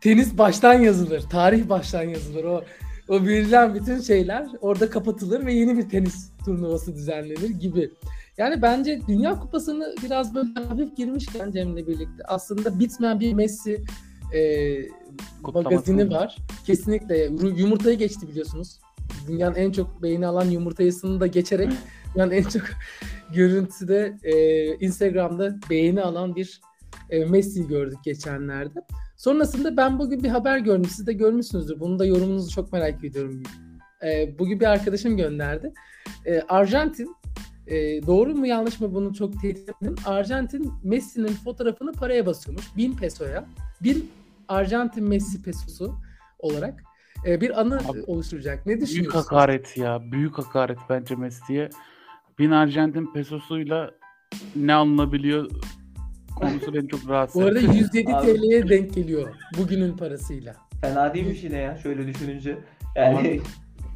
tenis 0.00 0.38
baştan 0.38 0.74
yazılır. 0.74 1.22
Tarih 1.30 1.68
baştan 1.68 2.02
yazılır. 2.02 2.44
O 2.44 2.64
o 3.08 3.26
verilen 3.26 3.74
bütün 3.74 4.00
şeyler 4.00 4.48
orada 4.60 4.90
kapatılır 4.90 5.46
ve 5.46 5.52
yeni 5.54 5.78
bir 5.78 5.88
tenis 5.88 6.30
turnuvası 6.44 6.94
düzenlenir 6.94 7.50
gibi. 7.50 7.90
Yani 8.38 8.62
bence 8.62 9.00
Dünya 9.08 9.38
Kupası'nı 9.40 9.94
biraz 10.04 10.34
böyle 10.34 10.48
hafif 10.68 10.96
girmişken 10.96 11.50
Cem'le 11.50 11.76
birlikte 11.76 12.24
aslında 12.28 12.78
bitmeyen 12.78 13.20
bir 13.20 13.32
Messi 13.32 13.84
e, 14.34 14.82
Kutlaması 15.42 15.70
magazini 15.70 16.04
mı? 16.04 16.10
var. 16.10 16.36
Kesinlikle 16.66 17.30
yumurtayı 17.56 17.98
geçti 17.98 18.28
biliyorsunuz. 18.28 18.80
Dünyanın 19.28 19.54
en 19.54 19.72
çok 19.72 20.02
beğeni 20.02 20.26
alan 20.26 20.44
yumurtayısını 20.44 21.20
da 21.20 21.26
geçerek 21.26 21.70
dünyanın 22.14 22.30
en 22.30 22.42
çok 22.42 22.62
görüntüde 23.34 24.18
e, 24.22 24.64
Instagram'da 24.74 25.56
beğeni 25.70 26.02
alan 26.02 26.36
bir 26.36 26.60
e, 27.10 27.24
Messi 27.24 27.66
gördük 27.66 27.98
geçenlerde. 28.04 28.80
Sonrasında 29.16 29.76
ben 29.76 29.98
bugün 29.98 30.24
bir 30.24 30.28
haber 30.28 30.58
gördüm. 30.58 30.84
Siz 30.84 31.06
de 31.06 31.12
görmüşsünüzdür. 31.12 31.80
Bunun 31.80 31.98
da 31.98 32.06
yorumunuzu 32.06 32.50
çok 32.50 32.72
merak 32.72 33.04
ediyorum. 33.04 33.42
E, 34.04 34.38
bugün 34.38 34.60
bir 34.60 34.66
arkadaşım 34.66 35.16
gönderdi. 35.16 35.72
E, 36.26 36.40
Arjantin 36.40 37.16
e, 37.66 38.06
doğru 38.06 38.34
mu 38.34 38.46
yanlış 38.46 38.80
mı 38.80 38.94
bunu 38.94 39.14
çok 39.14 39.40
teyit 39.40 39.68
etmedim. 39.68 39.96
Arjantin 40.06 40.72
Messi'nin 40.84 41.28
fotoğrafını 41.28 41.92
paraya 41.92 42.26
basıyormuş. 42.26 42.76
1000 42.76 42.96
pesoya. 42.96 43.44
Bir 43.82 44.02
Arjantin 44.48 45.04
Messi 45.04 45.42
pesosu 45.42 45.94
olarak 46.38 46.82
e, 47.26 47.40
bir 47.40 47.60
anı 47.60 47.78
Abi, 47.78 48.02
oluşturacak. 48.06 48.66
Ne 48.66 48.72
Büyük 48.72 48.82
düşünüyorsunuz? 48.82 49.24
hakaret 49.24 49.76
ya. 49.76 50.12
Büyük 50.12 50.38
hakaret 50.38 50.78
bence 50.88 51.14
Messi'ye. 51.14 51.70
Bin 52.38 52.50
Arjantin 52.50 53.12
pesosuyla 53.12 53.90
ne 54.56 54.74
alınabiliyor 54.74 55.50
konusu 56.36 56.74
beni 56.74 56.88
çok 56.88 57.08
rahatsız 57.08 57.42
Bu 57.42 57.46
arada 57.46 57.58
etti. 57.58 57.76
107 57.76 58.14
Abi. 58.14 58.26
TL'ye 58.26 58.68
denk 58.68 58.94
geliyor 58.94 59.34
bugünün 59.58 59.96
parasıyla. 59.96 60.56
Fena 60.80 61.14
değilmiş 61.14 61.44
yine 61.44 61.58
ya 61.58 61.76
şöyle 61.76 62.06
düşününce. 62.06 62.58
Yani 62.96 63.40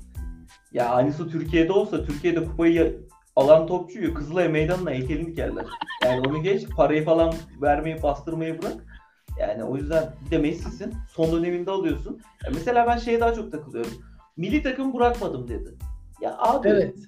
ya 0.73 0.91
Anisu 0.91 1.31
Türkiye'de 1.31 1.73
olsa 1.73 2.05
Türkiye'de 2.05 2.45
kupayı 2.45 3.00
alan 3.37 3.67
topçuyu 3.67 4.14
Kızılay 4.14 4.49
Meydanı'na 4.49 4.91
heykelini 4.91 5.26
dikerler. 5.26 5.64
Yani 6.05 6.29
onu 6.29 6.43
geç 6.43 6.69
parayı 6.69 7.05
falan 7.05 7.35
vermeyi 7.62 8.03
bastırmayı 8.03 8.62
bırak. 8.62 8.85
Yani 9.41 9.64
o 9.64 9.76
yüzden 9.76 10.14
bir 10.26 10.31
de 10.31 10.38
Messi'sin. 10.38 10.95
Son 11.11 11.33
döneminde 11.33 11.71
alıyorsun. 11.71 12.21
Ya 12.45 12.50
mesela 12.55 12.87
ben 12.87 12.99
şeye 12.99 13.21
daha 13.21 13.35
çok 13.35 13.53
takılıyorum. 13.53 13.93
Milli 14.37 14.62
takım 14.62 14.95
bırakmadım 14.95 15.49
dedi. 15.49 15.75
Ya 16.21 16.37
abi 16.38 16.69
Evet. 16.69 16.99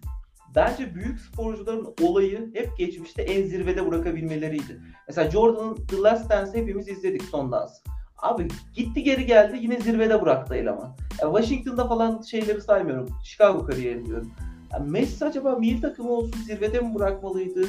Bence 0.57 0.95
büyük 0.95 1.21
sporcuların 1.21 1.95
olayı 2.03 2.51
hep 2.55 2.77
geçmişte 2.79 3.23
en 3.23 3.47
zirvede 3.47 3.91
bırakabilmeleriydi. 3.91 4.81
Mesela 5.09 5.31
Jordan'ın 5.31 5.75
The 5.75 5.97
Last 5.97 6.31
Dance'i 6.31 6.63
hepimiz 6.63 6.89
izledik 6.89 7.23
son 7.23 7.53
dans. 7.53 7.81
Abi 8.19 8.49
gitti 8.75 9.03
geri 9.03 9.27
geldi 9.27 9.59
yine 9.61 9.81
zirvede 9.81 10.23
bıraktı 10.23 10.55
eleman. 10.55 10.97
Ya 11.23 11.33
Washington'da 11.37 11.89
falan 11.89 12.23
şeyleri 12.23 12.61
saymıyorum. 12.61 13.09
Chicago 13.25 13.67
kariyerini 13.67 14.07
diyorum. 14.07 14.33
Ya 14.73 14.79
Messi 14.79 15.25
acaba 15.25 15.57
milli 15.57 15.81
takımı 15.81 16.11
olsun 16.11 16.41
zirvede 16.47 16.81
mi 16.81 16.95
bırakmalıydı? 16.95 17.61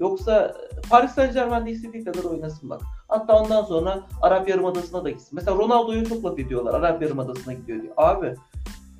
Yoksa 0.00 0.54
Paris 0.90 1.10
Saint 1.10 1.34
Germain'de 1.34 1.70
istediği 1.70 2.04
kadar 2.04 2.24
oynasın 2.24 2.70
bak. 2.70 2.80
Hatta 3.08 3.42
ondan 3.42 3.62
sonra 3.64 4.02
Arap 4.22 4.48
Yarımadası'na 4.48 5.04
da 5.04 5.10
gitsin. 5.10 5.30
Mesela 5.32 5.56
Ronaldo'yu 5.56 6.08
çok 6.08 6.24
laf 6.24 6.38
ediyorlar. 6.38 6.74
Arap 6.74 7.02
Yarımadası'na 7.02 7.52
gidiyor 7.52 7.82
diye. 7.82 7.92
Abi 7.96 8.34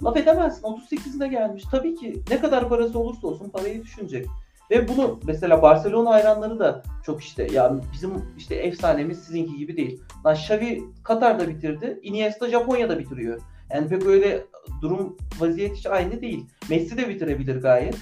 laf 0.03 0.17
edemezsin. 0.17 0.63
38'inde 0.63 1.27
gelmiş. 1.27 1.65
Tabii 1.71 1.95
ki 1.95 2.23
ne 2.31 2.41
kadar 2.41 2.69
parası 2.69 2.99
olursa 2.99 3.27
olsun 3.27 3.51
parayı 3.51 3.83
düşünecek. 3.83 4.27
Ve 4.71 4.89
bunu 4.89 5.21
mesela 5.27 5.63
Barcelona 5.63 6.11
hayranları 6.11 6.59
da 6.59 6.83
çok 7.05 7.23
işte 7.23 7.49
ya 7.53 7.77
bizim 7.93 8.11
işte 8.39 8.55
efsanemiz 8.55 9.19
sizinki 9.19 9.57
gibi 9.57 9.77
değil. 9.77 10.03
Lan 10.27 10.35
Xavi 10.35 10.83
Katar'da 11.05 11.49
bitirdi. 11.49 12.01
Iniesta 12.03 12.49
Japonya'da 12.49 12.99
bitiriyor. 12.99 13.41
Yani 13.71 13.89
pek 13.89 14.07
öyle 14.07 14.45
durum 14.83 15.17
vaziyet 15.39 15.77
hiç 15.77 15.87
aynı 15.87 16.21
değil. 16.21 16.47
Messi 16.71 16.97
de 16.97 17.09
bitirebilir 17.09 17.57
gayet. 17.57 17.97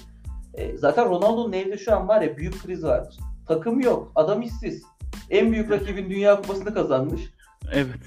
E, 0.53 0.77
zaten 0.77 1.09
Ronaldo'nun 1.09 1.53
evde 1.53 1.77
şu 1.77 1.95
an 1.95 2.07
var 2.07 2.21
ya 2.21 2.37
büyük 2.37 2.63
kriz 2.63 2.83
vardır. 2.83 3.17
Takım 3.47 3.79
yok. 3.79 4.11
Adam 4.15 4.41
işsiz. 4.41 4.83
En 5.29 5.51
büyük 5.51 5.71
rakibin 5.71 6.09
Dünya 6.09 6.41
Kupası'nı 6.41 6.73
kazanmış. 6.73 7.21
Evet. 7.73 7.99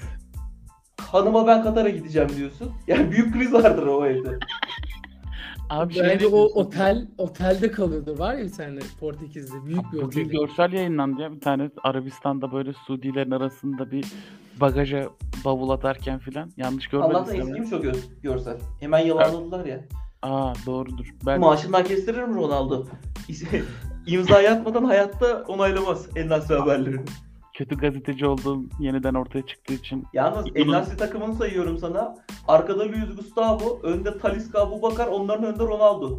Hanıma 1.11 1.47
ben 1.47 1.63
Katar'a 1.63 1.89
gideceğim 1.89 2.29
diyorsun. 2.37 2.71
Yani 2.87 3.11
büyük 3.11 3.33
kriz 3.33 3.53
vardır 3.53 3.87
o 3.87 4.05
evde. 4.05 4.39
Abi 5.69 5.93
şey 5.93 6.03
Bence 6.03 6.27
o 6.27 6.39
otel 6.39 7.07
otelde 7.17 7.71
kalıyordu. 7.71 8.19
Var 8.19 8.33
ya 8.33 8.43
bir 8.45 8.51
tane 8.51 8.79
Portekiz'de 8.99 9.65
büyük 9.65 9.93
bir 9.93 10.01
Bugün 10.01 10.25
otel. 10.25 10.39
görsel 10.39 10.73
yayınlandı 10.73 11.21
ya 11.21 11.31
bir 11.31 11.39
tane 11.39 11.69
Arabistan'da 11.83 12.51
böyle 12.51 12.73
Suudilerin 12.73 13.31
arasında 13.31 13.91
bir 13.91 14.05
bagaja 14.61 15.09
bavul 15.45 15.69
atarken 15.69 16.19
filan 16.19 16.51
yanlış 16.57 16.93
Allah'tan 16.93 17.25
görmediysem. 17.25 17.41
eskiymiş 17.63 17.73
o 17.73 17.77
gö- 17.77 18.21
görsel. 18.23 18.57
Hemen 18.79 18.99
yalanladılar 18.99 19.65
ya. 19.65 19.79
Aa 20.21 20.53
doğrudur. 20.65 21.13
Ben 21.25 21.39
Maaşından 21.39 21.83
kestirir 21.83 22.23
mi 22.23 22.35
Ronaldo? 22.35 22.85
İmza 24.07 24.35
atmadan 24.35 24.83
hayatta 24.83 25.43
onaylamaz 25.47 26.07
El 26.15 26.29
Nasri 26.29 26.55
haberlerini. 26.55 27.05
Kötü 27.59 27.77
gazeteci 27.77 28.25
olduğum 28.25 28.63
yeniden 28.79 29.13
ortaya 29.13 29.45
çıktığı 29.45 29.73
için 29.73 30.05
Yalnız 30.13 30.45
El 30.55 30.67
Nasri 30.67 30.97
takımını 30.97 31.35
sayıyorum 31.35 31.77
sana. 31.77 32.15
Arkada 32.47 32.87
Luis 32.87 33.15
Gustavo, 33.15 33.79
önde 33.83 34.17
Talisca 34.17 34.59
Abubakar, 34.59 35.07
onların 35.07 35.45
önünde 35.45 35.63
Ronaldo. 35.63 36.17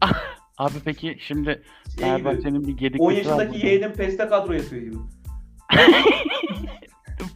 Abi 0.58 0.74
peki 0.84 1.16
şimdi 1.20 1.62
Şey 1.98 2.04
Fenerbahçe'nin 2.04 2.62
bir 2.62 2.72
10 2.72 2.76
gediklisi 2.76 3.04
var. 3.06 3.12
yaşındaki 3.12 3.52
burada. 3.52 3.66
yeğenim 3.66 3.92
PES'te 3.92 4.28
kadro 4.28 4.52
yapıyor 4.52 4.82
gibi. 4.82 4.96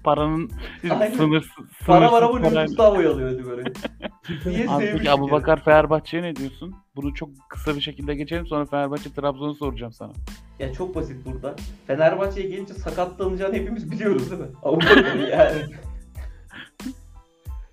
Paranın 0.04 0.50
Aynen. 0.90 1.12
sınırsız 1.12 1.64
Para 1.86 2.12
var 2.12 2.22
ama 2.22 2.32
Luis 2.42 2.52
para- 2.52 2.66
Gustavo'yu 2.66 3.10
alıyordu 3.12 3.44
böyle. 3.50 3.62
Niye 4.46 4.68
Abi 4.68 4.84
sevmiş 4.84 5.02
bir 5.02 5.08
Abu? 5.12 5.30
Bakar 5.30 5.64
Fenerbahçe'ye 5.64 6.22
ne 6.22 6.36
diyorsun? 6.36 6.74
Bunu 6.96 7.14
çok 7.14 7.28
kısa 7.48 7.76
bir 7.76 7.80
şekilde 7.80 8.14
geçelim 8.14 8.46
sonra 8.46 8.64
Fenerbahçe 8.66 9.12
Trabzon'u 9.12 9.54
soracağım 9.54 9.92
sana. 9.92 10.12
Ya 10.58 10.72
çok 10.72 10.94
basit 10.94 11.26
burada. 11.26 11.56
Fenerbahçe'ye 11.86 12.48
gelince 12.48 12.74
sakatlanacağını 12.74 13.54
hepimiz 13.54 13.90
biliyoruz 13.90 14.30
değil 14.30 14.42
mi? 14.42 14.48
Avukat 14.62 14.96
yani. 15.32 15.62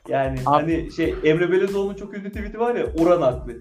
Yani 0.10 0.40
Abi- 0.46 0.64
hani 0.76 0.92
şey 0.92 1.16
Emre 1.24 1.52
Belezoğlu'nun 1.52 1.96
çok 1.96 2.14
ünlü 2.18 2.30
tweet'i 2.30 2.60
var 2.60 2.76
ya 2.76 2.86
oran 3.00 3.22
haklı. 3.22 3.54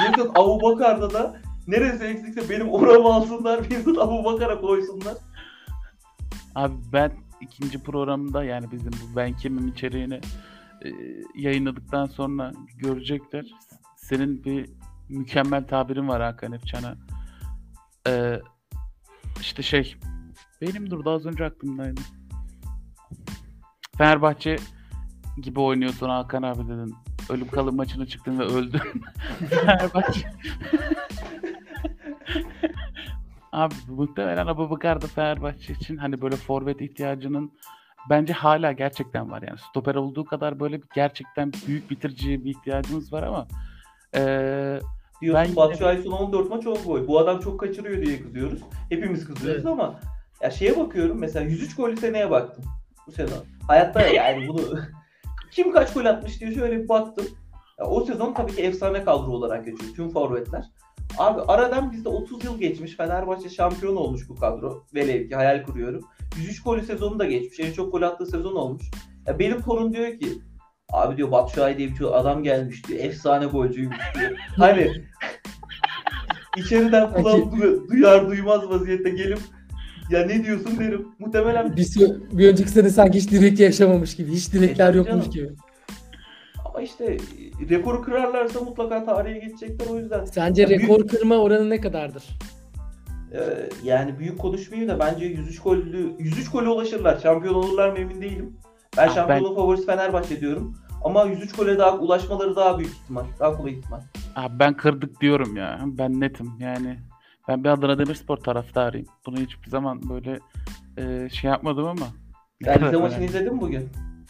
Vincent 0.00 0.30
Abu 0.34 0.62
Bakar'da 0.62 1.10
da 1.12 1.40
neresi 1.66 2.04
eksikse 2.04 2.50
benim 2.50 2.68
oramı 2.68 3.14
alsınlar 3.14 3.60
Vincent 3.62 3.98
Abu 3.98 4.24
Bakar'a 4.24 4.60
koysunlar. 4.60 5.14
Abi 6.54 6.74
ben 6.92 7.12
ikinci 7.40 7.82
programda 7.82 8.44
yani 8.44 8.72
bizim 8.72 8.92
bu 8.92 9.16
Ben 9.16 9.36
Kimim 9.36 9.68
içeriğini 9.68 10.20
e, 10.84 10.88
yayınladıktan 11.34 12.06
sonra 12.06 12.52
görecekler. 12.76 13.46
Senin 13.96 14.44
bir 14.44 14.70
mükemmel 15.08 15.66
tabirin 15.66 16.08
var 16.08 16.22
Hakan 16.22 16.52
Efçan'a. 16.52 16.96
E, 18.08 18.40
işte 19.40 19.62
şey 19.62 19.96
benim 20.60 20.90
durdu 20.90 21.10
az 21.10 21.26
önce 21.26 21.44
aklımdaydı. 21.44 22.00
Fenerbahçe 23.98 24.56
gibi 25.42 25.60
oynuyorsun 25.60 26.08
Hakan 26.08 26.42
abi 26.42 26.64
dedin. 26.64 26.94
Ölüm 27.30 27.48
kalım 27.48 27.76
maçına 27.76 28.06
çıktın 28.06 28.38
ve 28.38 28.44
öldün. 28.44 28.80
Fenerbahçe. 29.50 30.32
Abi 33.52 33.74
muhtemelen 33.88 34.46
Abubakar 34.46 35.02
da 35.02 35.06
Fenerbahçe 35.06 35.72
için 35.72 35.96
hani 35.96 36.20
böyle 36.22 36.36
forvet 36.36 36.80
ihtiyacının 36.80 37.52
bence 38.10 38.32
hala 38.32 38.72
gerçekten 38.72 39.30
var 39.30 39.42
yani. 39.42 39.58
Stoper 39.70 39.94
olduğu 39.94 40.24
kadar 40.24 40.60
böyle 40.60 40.82
bir 40.82 40.88
gerçekten 40.94 41.52
büyük 41.66 41.90
bitirici 41.90 42.44
bir 42.44 42.50
ihtiyacımız 42.50 43.12
var 43.12 43.22
ama 43.22 43.46
eee 44.14 44.80
Diyorsun 45.20 45.44
Ben 45.48 45.56
Batu 45.56 45.86
Aysun 45.86 46.10
14 46.10 46.50
maç 46.50 46.66
10 46.66 46.82
gol. 46.84 47.06
Bu 47.06 47.18
adam 47.18 47.40
çok 47.40 47.60
kaçırıyor 47.60 48.06
diye 48.06 48.22
kızıyoruz. 48.22 48.60
Hepimiz 48.88 49.26
kızıyoruz 49.26 49.64
Evet. 49.64 49.72
ama 49.72 50.00
ya 50.42 50.50
şeye 50.50 50.78
bakıyorum 50.78 51.18
mesela 51.18 51.44
103 51.44 51.76
gollü 51.76 51.96
seneye 51.96 52.30
baktım 52.30 52.64
bu 53.06 53.12
sezon. 53.12 53.38
Hayatta 53.68 54.00
yani 54.06 54.48
bunu 54.48 54.60
kim 55.50 55.72
kaç 55.72 55.92
gol 55.94 56.04
atmış 56.04 56.40
diye 56.40 56.54
şöyle 56.54 56.82
bir 56.82 56.88
baktım. 56.88 57.26
Ya 57.78 57.84
o 57.86 58.04
sezon 58.04 58.34
tabii 58.34 58.54
ki 58.56 58.62
efsane 58.62 59.04
kadro 59.04 59.30
olarak 59.30 59.64
geçiyor 59.64 59.94
tüm 59.96 60.10
forvetler. 60.10 60.64
Abi 61.18 61.40
aradan 61.48 61.92
bizde 61.92 62.08
30 62.08 62.44
yıl 62.44 62.58
geçmiş. 62.58 62.96
Fenerbahçe 62.96 63.48
şampiyon 63.50 63.96
olmuş 63.96 64.28
bu 64.28 64.36
kadro. 64.36 64.84
Velev 64.94 65.28
ki 65.28 65.34
hayal 65.34 65.62
kuruyorum. 65.64 66.04
103 66.36 66.62
golü 66.62 66.82
sezonu 66.82 67.18
da 67.18 67.24
geçmiş. 67.24 67.60
En 67.60 67.72
çok 67.72 67.92
gol 67.92 68.02
attığı 68.02 68.26
sezon 68.26 68.54
olmuş. 68.56 68.82
Ya 69.26 69.38
benim 69.38 69.60
torun 69.62 69.92
diyor 69.92 70.18
ki 70.18 70.28
Abi 70.92 71.16
diyor 71.16 71.30
Batshuayi 71.30 71.78
diye 71.78 71.88
bir 71.88 72.18
adam 72.20 72.42
gelmiş 72.42 72.86
diyor. 72.88 73.00
Efsane 73.00 73.46
golcüymüş 73.46 73.96
diyor. 74.18 74.30
Hani 74.56 74.90
içeriden 76.56 77.12
kulağım 77.12 77.40
du- 77.40 77.88
duyar 77.90 78.28
duymaz 78.28 78.68
vaziyette 78.68 79.10
gelip 79.10 79.38
ya 80.10 80.26
ne 80.26 80.44
diyorsun 80.44 80.78
derim. 80.78 81.08
Muhtemelen 81.18 81.76
Bir, 81.76 81.86
bir 82.32 82.48
önceki 82.48 82.70
sene 82.70 82.90
sanki 82.90 83.18
hiç 83.18 83.30
direkt 83.30 83.60
yaşamamış 83.60 84.16
gibi. 84.16 84.32
Hiç 84.32 84.52
direkler 84.52 84.94
E, 84.94 84.96
yokmuş 84.96 85.30
gibi. 85.30 85.50
Ama 86.78 86.84
işte 86.84 87.04
e, 87.04 87.18
rekoru 87.70 88.02
kırarlarsa 88.02 88.60
mutlaka 88.60 89.04
tarihe 89.04 89.38
geçecekler 89.38 89.86
o 89.90 89.98
yüzden. 89.98 90.24
Sence 90.24 90.62
Ya 90.62 90.68
büyük- 90.68 90.82
rekor 90.82 91.06
kırma 91.08 91.34
oranı 91.36 91.70
ne 91.70 91.80
kadardır? 91.80 92.24
Ee, 93.32 93.68
yani 93.84 94.18
büyük 94.18 94.38
konuşmayayım 94.38 94.90
da 94.90 94.98
bence 94.98 95.24
103 95.24 95.60
gollü 95.62 96.12
103 96.18 96.50
gole 96.50 96.68
ulaşırlar. 96.68 97.18
Şampiyon 97.20 97.54
olurlar 97.54 97.88
mı 97.92 97.98
emin 97.98 98.22
değilim. 98.22 98.56
Ben 98.96 99.08
Ah, 99.08 99.14
şampiyonluğun 99.14 99.54
favorisi 99.54 99.86
Fenerbahçe 99.86 100.40
diyorum. 100.40 100.76
Ama 101.04 101.24
103 101.24 101.52
gole 101.56 101.78
daha 101.78 101.96
ulaşmaları 101.98 102.56
daha 102.56 102.78
büyük 102.78 102.92
ihtimal. 102.92 103.24
Daha 103.40 103.56
kolay 103.56 103.72
ihtimal. 103.72 104.00
abi 104.36 104.58
ben 104.58 104.74
kırdık 104.76 105.20
diyorum 105.20 105.56
ya. 105.56 105.80
Ben 105.84 106.20
netim 106.20 106.52
yani. 106.58 106.98
Ben 107.48 107.64
bir 107.64 107.68
Adana 107.68 107.98
Demirspor 107.98 108.36
taraftarıyım. 108.36 109.06
Bunu 109.26 109.36
hiçbir 109.36 109.70
zaman 109.70 110.00
böyle 110.10 110.38
eee, 110.98 111.28
şey 111.32 111.50
yapmadım 111.50 111.86
ama. 111.86 112.06
Sen 112.64 112.86
Rize 112.86 112.96
maçını 113.02 113.24
izledin 113.24 113.54
mi 113.54 113.60
bugün? 113.60 113.88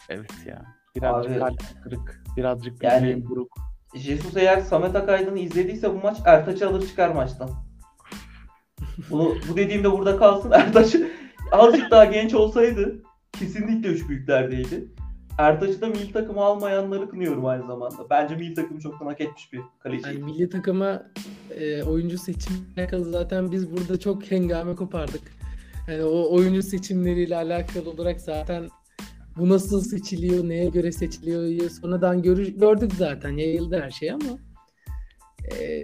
Evet 0.09 0.31
ya. 0.45 0.61
Birazcık 0.95 1.31
Abi- 1.31 1.39
kalp 1.39 1.83
kırık. 1.83 2.23
Birazcık 2.37 2.83
Yani- 2.83 3.01
bileğim 3.03 3.29
buruk. 3.29 3.53
Jesus 3.95 4.37
eğer 4.37 4.61
Samet 4.61 4.95
Akaydın'ı 4.95 5.39
izlediyse 5.39 5.93
bu 5.93 5.97
maç 6.03 6.17
Ertaç'ı 6.25 6.69
alır 6.69 6.87
çıkar 6.87 7.09
maçtan. 7.09 7.49
Bunu, 9.09 9.35
bu 9.49 9.57
dediğimde 9.57 9.91
burada 9.91 10.17
kalsın. 10.17 10.51
Ertaç 10.53 10.95
azıcık 11.51 11.91
daha 11.91 12.05
genç 12.05 12.33
olsaydı 12.33 13.01
kesinlikle 13.39 13.89
üç 13.89 14.09
büyüklerdeydi. 14.09 14.87
Ertaç'ı 15.37 15.81
da 15.81 15.87
milli 15.87 16.11
takımı 16.11 16.41
almayanları 16.41 17.09
kınıyorum 17.09 17.45
aynı 17.45 17.67
zamanda. 17.67 18.09
Bence 18.09 18.35
milli 18.35 18.53
takımı 18.53 18.79
çoktan 18.79 19.05
hak 19.05 19.21
etmiş 19.21 19.53
bir 19.53 19.61
kaleci. 19.79 20.07
Yani 20.07 20.23
milli 20.23 20.49
takıma 20.49 21.03
e, 21.51 21.83
oyuncu 21.83 22.17
seçimine 22.17 22.63
alakalı 22.77 23.05
zaten 23.11 23.51
biz 23.51 23.71
burada 23.71 23.99
çok 23.99 24.31
hengame 24.31 24.75
kopardık. 24.75 25.21
Yani 25.87 26.03
o 26.03 26.35
oyuncu 26.35 26.63
seçimleriyle 26.63 27.35
alakalı 27.35 27.89
olarak 27.89 28.21
zaten 28.21 28.69
bu 29.39 29.49
nasıl 29.49 29.81
seçiliyor, 29.81 30.49
neye 30.49 30.69
göre 30.69 30.91
seçiliyor 30.91 31.69
sonradan 31.69 32.21
görü- 32.21 32.59
gördük 32.59 32.91
zaten 32.97 33.37
yayıldı 33.37 33.81
her 33.81 33.91
şey 33.91 34.11
ama 34.11 34.39
e, 35.59 35.83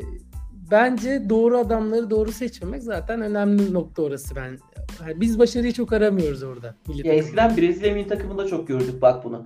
bence 0.71 1.29
doğru 1.29 1.57
adamları 1.57 2.09
doğru 2.09 2.31
seçmemek 2.31 2.83
zaten 2.83 3.21
önemli 3.21 3.73
nokta 3.73 4.01
orası 4.01 4.35
ben. 4.35 4.57
Yani 5.01 5.21
biz 5.21 5.39
başarıyı 5.39 5.73
çok 5.73 5.93
aramıyoruz 5.93 6.43
orada. 6.43 6.75
Ya 6.93 7.13
eskiden 7.13 7.57
Brezilya 7.57 7.93
milli 7.93 8.07
takımında 8.07 8.47
çok 8.47 8.67
gördük 8.67 9.01
bak 9.01 9.23
bunu. 9.23 9.45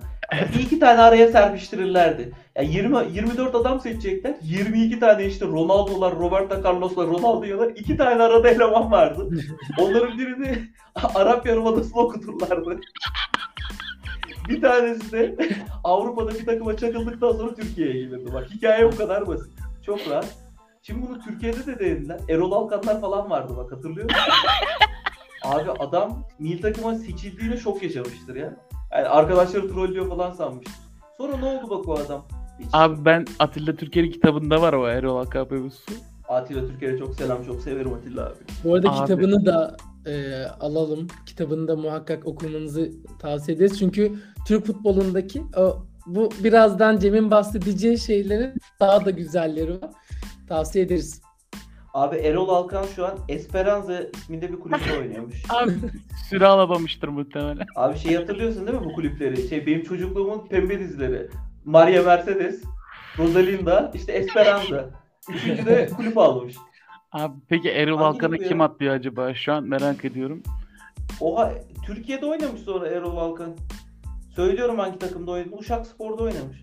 Bir 0.54 0.60
iki 0.60 0.78
tane 0.78 1.00
araya 1.00 1.28
serpiştirirlerdi. 1.28 2.32
Ya 2.56 2.62
20 2.62 2.96
24 3.12 3.54
adam 3.54 3.80
seçecekler. 3.80 4.34
22 4.42 5.00
tane 5.00 5.26
işte 5.26 5.46
Ronaldo'lar, 5.46 6.18
Roberto 6.18 6.62
Carlos'lar, 6.64 7.06
Ronaldo'lar 7.06 7.70
iki 7.70 7.96
tane 7.96 8.22
arada 8.22 8.50
eleman 8.50 8.90
vardı. 8.90 9.28
Onların 9.80 10.18
birini 10.18 10.58
Arap 11.14 11.46
Yarımadası'na 11.46 12.00
okuturlardı. 12.00 12.80
Bir 14.48 14.60
tanesi 14.60 15.12
de 15.12 15.36
Avrupa'da 15.84 16.30
bir 16.30 16.46
takıma 16.46 16.76
çakıldıktan 16.76 17.32
sonra 17.32 17.54
Türkiye'ye 17.54 17.92
gelirdi. 17.92 18.32
Bak 18.34 18.50
hikaye 18.50 18.92
bu 18.92 18.96
kadar 18.96 19.26
basit. 19.26 19.52
Çok 19.86 19.98
rahat. 20.10 20.36
Şimdi 20.82 21.06
bunu 21.08 21.20
Türkiye'de 21.20 21.66
de 21.66 21.78
denediler. 21.78 22.20
Erol 22.28 22.52
Alkanlar 22.52 23.00
falan 23.00 23.30
vardı 23.30 23.52
bak 23.56 23.72
hatırlıyor 23.72 24.04
musun? 24.10 24.22
Abi 25.44 25.70
adam 25.70 26.24
milli 26.38 26.60
takıma 26.60 26.94
seçildiğine 26.94 27.56
şok 27.56 27.82
yaşamıştır 27.82 28.36
ya. 28.36 28.56
Yani 28.92 29.08
arkadaşları 29.08 29.68
trollüyor 29.68 30.08
falan 30.08 30.30
sanmıştır. 30.32 30.74
Sonra 31.16 31.36
ne 31.36 31.44
oldu 31.44 31.70
bak 31.70 31.88
o 31.88 31.94
adam? 31.94 32.24
Hiç... 32.58 32.66
Abi 32.72 33.04
ben 33.04 33.24
Atilla 33.38 33.76
Türker'in 33.76 34.10
kitabında 34.10 34.62
var 34.62 34.72
o 34.72 34.88
Erol 34.88 35.18
Hakan 35.18 35.46
mevzusu. 35.50 35.92
Atilla 36.28 36.66
Türker'e 36.66 36.98
çok 36.98 37.14
selam. 37.14 37.44
Çok 37.44 37.60
severim 37.60 37.94
Atilla 37.94 38.26
abi. 38.26 38.34
Bu 38.64 38.74
arada 38.74 38.90
Abi. 38.90 39.00
kitabını 39.00 39.46
da 39.46 39.76
e, 40.06 40.44
alalım. 40.60 41.06
Kitabını 41.26 41.68
da 41.68 41.76
muhakkak 41.76 42.26
okumanızı 42.26 42.90
tavsiye 43.18 43.56
ederiz. 43.56 43.78
Çünkü 43.78 44.12
Türk 44.46 44.66
futbolundaki 44.66 45.42
o, 45.56 45.86
bu 46.06 46.30
birazdan 46.44 46.98
Cem'in 46.98 47.30
bahsedeceği 47.30 47.98
şeylerin 47.98 48.54
daha 48.80 49.04
da 49.04 49.10
güzelleri 49.10 49.70
var. 49.70 49.90
Tavsiye 50.48 50.84
ederiz. 50.84 51.22
Abi 51.94 52.16
Erol 52.16 52.48
Alkan 52.48 52.84
şu 52.96 53.06
an 53.06 53.18
Esperanza 53.28 54.02
isminde 54.14 54.52
bir 54.52 54.60
kulüpte 54.60 54.98
oynuyormuş. 54.98 55.42
Abi 55.48 55.72
süre 56.28 56.46
alamamıştır 56.46 57.08
muhtemelen. 57.08 57.66
Abi 57.76 57.98
şey 57.98 58.14
hatırlıyorsun 58.14 58.66
değil 58.66 58.78
mi 58.78 58.84
bu 58.84 58.92
kulüpleri? 58.92 59.48
Şey 59.48 59.66
benim 59.66 59.82
çocukluğumun 59.82 60.46
pembe 60.48 60.78
dizileri. 60.78 61.28
Maria 61.64 62.02
Mercedes, 62.02 62.62
Rosalinda, 63.18 63.90
işte 63.94 64.12
Esperanza. 64.12 64.90
Üçüncü 65.34 65.66
de 65.66 65.90
kulüp 65.96 66.18
almış. 66.18 66.56
Abi 67.12 67.34
peki 67.48 67.68
Erol 67.70 67.98
Hangi 67.98 68.08
Alkan'ı 68.16 68.38
bu 68.38 68.42
ya? 68.42 68.48
kim 68.48 68.60
atlıyor 68.60 68.94
acaba? 68.94 69.34
Şu 69.34 69.52
an 69.52 69.64
merak 69.64 70.04
ediyorum. 70.04 70.42
Oha 71.20 71.52
Türkiye'de 71.86 72.26
oynamış 72.26 72.60
sonra 72.60 72.88
Erol 72.88 73.16
Alkan. 73.16 73.56
Söylüyorum 74.36 74.78
hangi 74.78 74.98
takımda 74.98 75.30
oynadı. 75.30 75.50
Uşak 75.58 75.86
Spor'da 75.86 76.22
oynamış. 76.22 76.62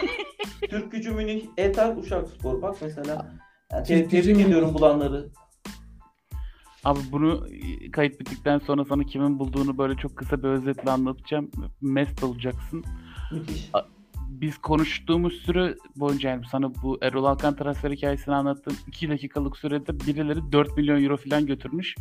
Türk 0.70 0.92
gücü 0.92 1.10
Münih, 1.10 1.42
Eter, 1.56 1.96
Uşak 1.96 2.28
Spor. 2.28 2.62
Bak 2.62 2.76
mesela. 2.82 3.32
Yani 3.72 3.84
te- 3.84 4.08
tebrik 4.08 4.40
ediyorum 4.40 4.74
bulanları. 4.74 5.28
Abi 6.84 6.98
bunu 7.12 7.46
kayıt 7.92 8.20
bittikten 8.20 8.58
sonra 8.58 8.84
sana 8.84 9.04
kimin 9.04 9.38
bulduğunu 9.38 9.78
böyle 9.78 9.96
çok 9.96 10.16
kısa 10.16 10.42
bir 10.42 10.48
özetle 10.48 10.90
anlatacağım. 10.90 11.50
Mest 11.80 12.24
olacaksın. 12.24 12.84
Müthiş. 13.32 13.70
Biz 14.40 14.58
konuştuğumuz 14.58 15.32
süre 15.32 15.76
boyunca 15.96 16.30
yani 16.30 16.44
sana 16.50 16.74
bu 16.74 16.98
Erol 17.02 17.24
Alkan 17.24 17.56
transfer 17.56 17.90
hikayesini 17.90 18.34
anlattığım 18.34 18.76
2 18.86 19.08
dakikalık 19.08 19.56
sürede 19.56 20.00
birileri 20.00 20.52
4 20.52 20.76
milyon 20.76 21.02
euro 21.04 21.16
falan 21.16 21.46
götürmüş. 21.46 21.94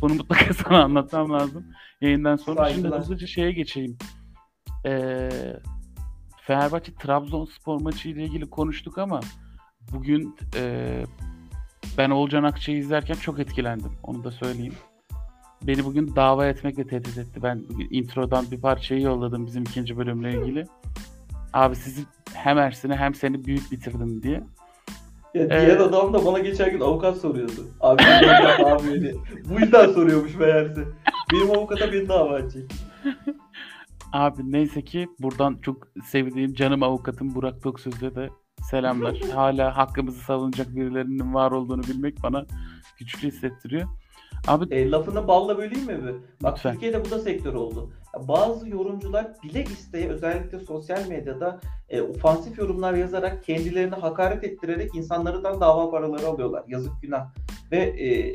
Bunu 0.00 0.14
mutlaka 0.14 0.54
sana 0.68 0.84
anlatmam 0.84 1.32
lazım. 1.32 1.66
Yayından 2.00 2.36
sonra 2.36 2.68
şimdi 2.68 2.80
Saygılar. 2.80 3.00
hızlıca 3.00 3.26
şeye 3.26 3.52
geçeyim. 3.52 3.98
Ee, 4.86 5.30
Fenerbahçe 6.42 6.94
Trabzonspor 6.94 7.80
maçı 7.80 8.08
ile 8.08 8.24
ilgili 8.24 8.50
konuştuk 8.50 8.98
ama 8.98 9.20
bugün 9.92 10.36
e, 10.56 11.04
ben 11.98 12.10
Olcan 12.10 12.42
Akçay'ı 12.42 12.78
izlerken 12.78 13.14
çok 13.14 13.38
etkilendim. 13.38 13.92
Onu 14.02 14.24
da 14.24 14.30
söyleyeyim. 14.30 14.74
Beni 15.62 15.84
bugün 15.84 16.16
dava 16.16 16.46
etmekle 16.46 16.86
tehdit 16.86 17.18
etti. 17.18 17.42
Ben 17.42 17.64
bugün 17.68 17.88
introdan 17.90 18.50
bir 18.50 18.60
parçayı 18.60 19.00
yolladım 19.00 19.46
bizim 19.46 19.62
ikinci 19.62 19.96
bölümle 19.96 20.32
ilgili. 20.32 20.64
Abi 21.52 21.76
sizi 21.76 22.04
hem 22.34 22.58
Ersin'i 22.58 22.96
hem 22.96 23.14
seni 23.14 23.44
büyük 23.44 23.72
bitirdim 23.72 24.22
diye. 24.22 24.42
Ya 25.34 25.44
Ee, 25.44 25.48
diğer 25.50 25.76
adam 25.76 26.12
da 26.12 26.26
bana 26.26 26.38
geçen 26.38 26.70
gün 26.70 26.80
avukat 26.80 27.16
soruyordu. 27.16 27.66
Abi 27.80 28.02
abi. 28.64 29.14
Bu 29.48 29.60
yüzden 29.60 29.92
soruyormuş 29.92 30.34
meğerse. 30.34 30.84
Benim 31.32 31.50
avukata 31.50 31.92
beni 31.92 32.08
dava 32.08 32.38
edecek. 32.38 32.70
Abi 34.12 34.52
neyse 34.52 34.82
ki 34.84 35.08
buradan 35.18 35.58
çok 35.62 35.88
sevdiğim 36.04 36.54
canım 36.54 36.82
avukatım 36.82 37.34
Burak 37.34 37.62
Toksöz'e 37.62 38.14
de 38.14 38.30
selamlar. 38.70 39.16
Hala 39.34 39.76
hakkımızı 39.76 40.20
savunacak 40.20 40.76
birilerinin 40.76 41.34
var 41.34 41.50
olduğunu 41.50 41.82
bilmek 41.82 42.22
bana 42.22 42.46
güçlü 42.98 43.28
hissettiriyor. 43.28 43.88
Abi 44.48 44.74
E, 44.74 44.90
lafını 44.90 45.28
balla 45.28 45.58
böleyim 45.58 45.86
mi 45.86 46.04
bir? 46.04 46.14
Bak 46.42 46.56
Lütfen. 46.56 46.72
Türkiye'de 46.72 47.04
bu 47.04 47.10
da 47.10 47.18
sektör 47.18 47.54
oldu. 47.54 47.90
Bazı 48.28 48.68
yorumcular 48.68 49.26
bile 49.42 49.62
isteye 49.62 50.08
özellikle 50.08 50.58
sosyal 50.58 51.08
medyada 51.08 51.60
e, 51.88 52.02
ofansif 52.02 52.58
yorumlar 52.58 52.94
yazarak 52.94 53.44
kendilerini 53.44 53.94
hakaret 53.94 54.44
ettirerek 54.44 54.94
insanlardan 54.94 55.60
dava 55.60 55.90
paraları 55.90 56.26
alıyorlar. 56.26 56.64
Yazık 56.68 56.92
günah. 57.02 57.26
Ve 57.72 57.78
e, 57.78 58.34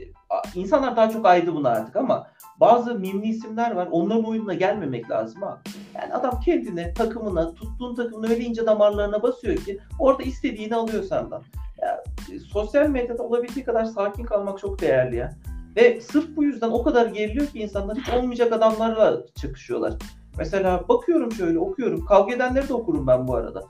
insanlar 0.56 0.96
daha 0.96 1.10
çok 1.10 1.26
aydı 1.26 1.56
buna 1.56 1.70
artık 1.70 1.96
ama 1.96 2.28
bazı 2.60 2.96
mimli 2.96 3.28
isimler 3.28 3.72
var. 3.72 3.88
Onların 3.92 4.24
oyununa 4.26 4.54
gelmemek 4.54 5.12
lazım 5.12 5.42
ha. 5.42 5.62
Yani 5.96 6.14
adam 6.14 6.40
kendine, 6.40 6.94
takımına, 6.94 7.54
tuttuğun 7.54 7.96
takımına 7.96 8.28
öyle 8.28 8.44
ince 8.44 8.66
damarlarına 8.66 9.24
basıyor 9.24 9.56
ki 9.56 9.80
orada 10.00 10.24
istediğini 10.24 10.76
alıyor 10.76 11.04
senden. 11.04 11.42
Ya, 11.82 12.04
e, 12.34 12.40
sosyal 12.40 12.90
medyada 12.90 13.24
olabildiği 13.24 13.66
kadar 13.66 13.86
sakin 13.86 14.24
kalmak 14.24 14.60
çok 14.60 14.82
değerli 14.82 15.16
ya. 15.16 15.34
Ve 15.76 16.02
sırf 16.02 16.36
bu 16.36 16.44
yüzden 16.44 16.70
o 16.70 16.84
kadar 16.84 17.06
geriliyor 17.06 17.48
ki 17.48 17.60
insanlar 17.60 17.98
hiç 17.98 18.10
olmayacak 18.10 18.54
adamlarla 18.54 19.26
çıkışıyorlar. 19.36 19.94
Mesela 20.38 20.88
bakıyorum 20.90 21.32
şöyle 21.32 21.60
okuyorum. 21.60 22.06
Kavga 22.06 22.36
edenleri 22.36 22.70
de 22.70 22.74
okurum 22.74 23.08
ben 23.08 23.28
bu 23.28 23.36
arada. 23.36 23.64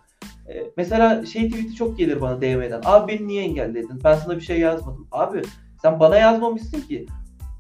Ee, 0.50 0.63
mesela 0.78 1.26
şey 1.26 1.50
tweet'i 1.50 1.76
çok 1.76 1.98
gelir 1.98 2.22
bana 2.22 2.41
DM'den. 2.41 2.82
Abi 2.86 3.13
beni 3.13 3.28
niye 3.28 3.44
engelledin? 3.44 4.02
Ben 4.04 4.15
sana 4.15 4.36
bir 4.36 4.41
şey 4.41 4.60
yazmadım. 4.60 5.08
Abi 5.12 5.41
sen 5.82 6.00
bana 6.00 6.18
yazmamışsın 6.18 6.82
ki. 6.82 7.06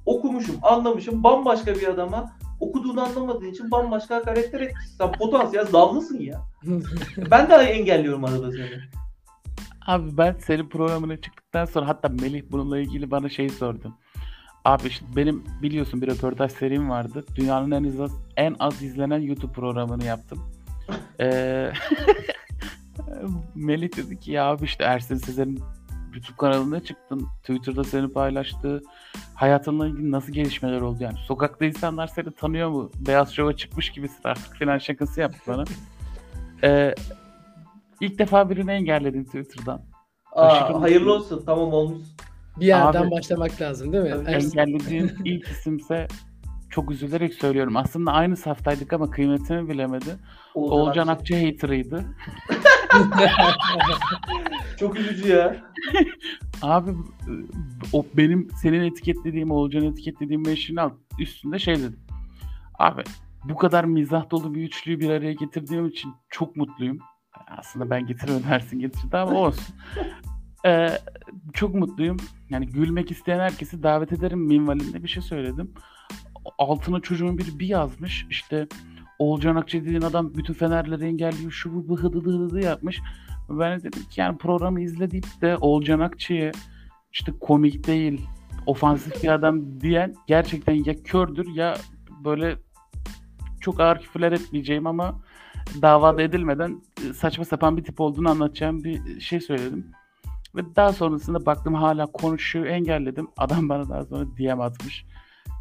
Okumuşum, 0.05 0.55
anlamışım. 0.61 1.23
Bambaşka 1.23 1.75
bir 1.75 1.87
adama 1.87 2.31
okuduğunu 2.59 3.01
anlamadığın 3.01 3.51
için 3.51 3.71
bambaşka 3.71 4.15
hakaretler 4.15 4.61
etmişsin. 4.61 4.97
Sen 4.97 5.11
potansiyel 5.11 5.65
zavlısın 5.65 6.19
ya. 6.19 6.41
Ben 7.31 7.49
de 7.49 7.53
engelliyorum 7.53 8.25
arada 8.25 8.51
seni. 8.51 8.79
Abi 9.87 10.17
ben 10.17 10.35
senin 10.39 10.69
programına 10.69 11.17
çıktıktan 11.17 11.65
sonra 11.65 11.87
hatta 11.87 12.09
Melih 12.09 12.43
bununla 12.51 12.79
ilgili 12.79 13.11
bana 13.11 13.29
şey 13.29 13.49
sordu. 13.49 13.93
Abi 14.65 14.87
işte 14.87 15.05
benim 15.15 15.43
biliyorsun 15.61 16.01
bir 16.01 16.07
röportaj 16.07 16.51
serim 16.51 16.89
vardı. 16.89 17.25
Dünyanın 17.35 17.71
en 17.71 17.99
az, 17.99 18.11
en 18.37 18.55
az 18.59 18.81
izlenen 18.81 19.19
YouTube 19.19 19.51
programını 19.51 20.03
yaptım. 20.05 20.39
Ee, 21.19 21.71
Melih 23.55 23.97
dedi 23.97 24.19
ki 24.19 24.31
ya 24.31 24.45
abi 24.45 24.65
işte 24.65 24.83
Ersin 24.83 25.15
Sezer'in 25.15 25.59
YouTube 26.13 26.37
kanalına 26.37 26.79
çıktın. 26.79 27.27
Twitter'da 27.41 27.83
seni 27.83 28.07
paylaştı. 28.13 28.81
Hayatınla 29.35 29.87
ilgili 29.87 30.11
nasıl 30.11 30.33
gelişmeler 30.33 30.81
oldu 30.81 31.03
yani? 31.03 31.17
Sokakta 31.27 31.65
insanlar 31.65 32.07
seni 32.07 32.31
tanıyor 32.31 32.69
mu? 32.69 32.91
Beyaz 33.07 33.33
Şov'a 33.33 33.53
çıkmış 33.53 33.89
gibisin 33.89 34.21
artık 34.23 34.55
filan 34.55 34.77
şakası 34.77 35.21
yaptı 35.21 35.39
bana. 35.47 35.63
Ee, 36.63 36.95
ilk 38.01 38.19
defa 38.19 38.49
birini 38.49 38.71
engelledin 38.71 39.23
Twitter'dan. 39.23 39.81
Aşırı 40.31 40.77
Aa, 40.77 40.81
hayırlı 40.81 41.13
olsun. 41.13 41.43
Tamam 41.45 41.73
olmuş. 41.73 42.03
Bir 42.59 42.65
yerden 42.65 43.01
Abi- 43.03 43.11
başlamak 43.11 43.61
lazım 43.61 43.93
değil 43.93 44.03
mi? 44.03 44.09
Tabii. 44.09 44.31
Ersin- 44.31 44.59
engellediğin 44.59 45.11
ilk 45.25 45.47
isimse 45.47 46.07
çok 46.69 46.91
üzülerek 46.91 47.33
söylüyorum. 47.33 47.77
Aslında 47.77 48.11
aynı 48.11 48.37
saftaydık 48.37 48.93
ama 48.93 49.09
kıymetini 49.09 49.69
bilemedi. 49.69 50.15
Oğulcan 50.53 51.07
Akçay. 51.07 51.37
Akça 51.37 51.55
hater'ıydı. 51.55 52.05
Çok 54.79 54.99
üzücü 54.99 55.29
ya. 55.29 55.55
Abi 56.61 56.91
o 57.93 58.05
benim 58.13 58.47
senin 58.61 58.81
etiketlediğim, 58.83 59.51
Oğulcan 59.51 59.83
etiketlediğim 59.83 60.45
meşin 60.45 60.75
alt 60.75 60.93
üstünde 61.19 61.59
şey 61.59 61.75
dedim. 61.75 61.99
Abi 62.79 63.03
bu 63.43 63.55
kadar 63.55 63.83
mizah 63.83 64.29
dolu 64.29 64.55
bir 64.55 64.63
üçlüyü 64.63 64.99
bir 64.99 65.09
araya 65.09 65.33
getirdiğim 65.33 65.85
için 65.85 66.13
çok 66.29 66.55
mutluyum. 66.55 66.99
Aslında 67.47 67.89
ben 67.89 68.07
getirmedim 68.07 68.45
Ersin 68.49 68.79
getirdi 68.79 69.17
ama 69.17 69.39
olsun. 69.39 69.75
Ee, 70.65 70.89
çok 71.53 71.75
mutluyum. 71.75 72.17
Yani 72.49 72.67
gülmek 72.67 73.11
isteyen 73.11 73.39
herkesi 73.39 73.83
davet 73.83 74.13
ederim 74.13 74.39
minvalinde 74.39 75.03
bir 75.03 75.07
şey 75.07 75.23
söyledim. 75.23 75.71
Altına 76.57 76.99
çocuğun 76.99 77.37
biri 77.37 77.59
bir 77.59 77.67
yazmış. 77.67 78.25
İşte 78.29 78.67
Oğulcan 79.19 79.55
Akça 79.55 79.81
dediğin 79.81 80.01
adam 80.01 80.33
bütün 80.35 80.53
fenerleri 80.53 81.05
engelliyor. 81.05 81.51
Şu 81.51 81.75
bu 81.75 81.89
bu 81.89 81.99
hıdı 81.99 82.19
hıdı 82.19 82.45
hıdı 82.45 82.59
yapmış. 82.59 83.01
Ben 83.49 83.79
de 83.79 83.83
dedim 83.83 84.03
ki 84.03 84.21
yani 84.21 84.37
programı 84.37 84.81
izle 84.81 85.11
deyip 85.11 85.41
de 85.41 85.57
Oğulcan 85.57 85.99
Akçı'ya 85.99 86.51
işte 87.13 87.31
komik 87.41 87.87
değil, 87.87 88.21
ofansif 88.65 89.23
bir 89.23 89.29
adam 89.29 89.81
diyen 89.81 90.13
gerçekten 90.27 90.73
ya 90.73 91.03
kördür 91.03 91.55
ya 91.55 91.77
böyle 92.23 92.55
çok 93.61 93.79
ağır 93.79 93.99
küfürler 93.99 94.31
etmeyeceğim 94.31 94.87
ama 94.87 95.21
davada 95.81 96.21
edilmeden 96.21 96.81
e, 97.09 97.13
saçma 97.13 97.45
sapan 97.45 97.77
bir 97.77 97.83
tip 97.83 98.01
olduğunu 98.01 98.29
anlatacağım 98.29 98.83
bir 98.83 99.19
şey 99.19 99.41
söyledim. 99.41 99.91
Ve 100.55 100.75
daha 100.75 100.93
sonrasında 100.93 101.45
baktım 101.45 101.73
hala 101.73 102.05
konuşuyor 102.05 102.65
engelledim. 102.65 103.27
Adam 103.37 103.69
bana 103.69 103.89
daha 103.89 104.05
sonra 104.05 104.25
DM 104.37 104.61
atmış. 104.61 105.05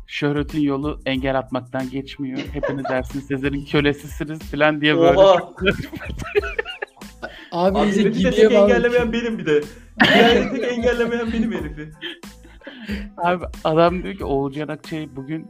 Şöhretin 0.07 0.61
yolu 0.61 1.01
engel 1.07 1.39
atmaktan 1.39 1.91
geçmiyor. 1.91 2.39
Hepiniz 2.39 2.85
dersiniz 2.85 3.27
Sezer'in 3.27 3.65
kölesisiniz 3.65 4.39
falan 4.39 4.81
diye 4.81 4.99
böyle. 4.99 5.19
Oha. 5.19 5.39
Abi, 7.53 7.79
Abi 7.79 8.13
gidiyor 8.13 8.33
tek 8.33 8.53
engellemeyen 8.53 9.13
benim 9.13 9.39
bir 9.39 9.47
de. 9.47 9.61
Yani 10.19 10.51
tek 10.51 10.73
engellemeyen 10.73 11.33
benim 11.33 11.53
herifi. 11.53 11.91
Abi 13.17 13.45
adam 13.65 14.03
diyor 14.03 14.15
ki 14.15 14.25
Oğulcan 14.25 14.69
Akçay 14.69 15.09
bugün 15.17 15.49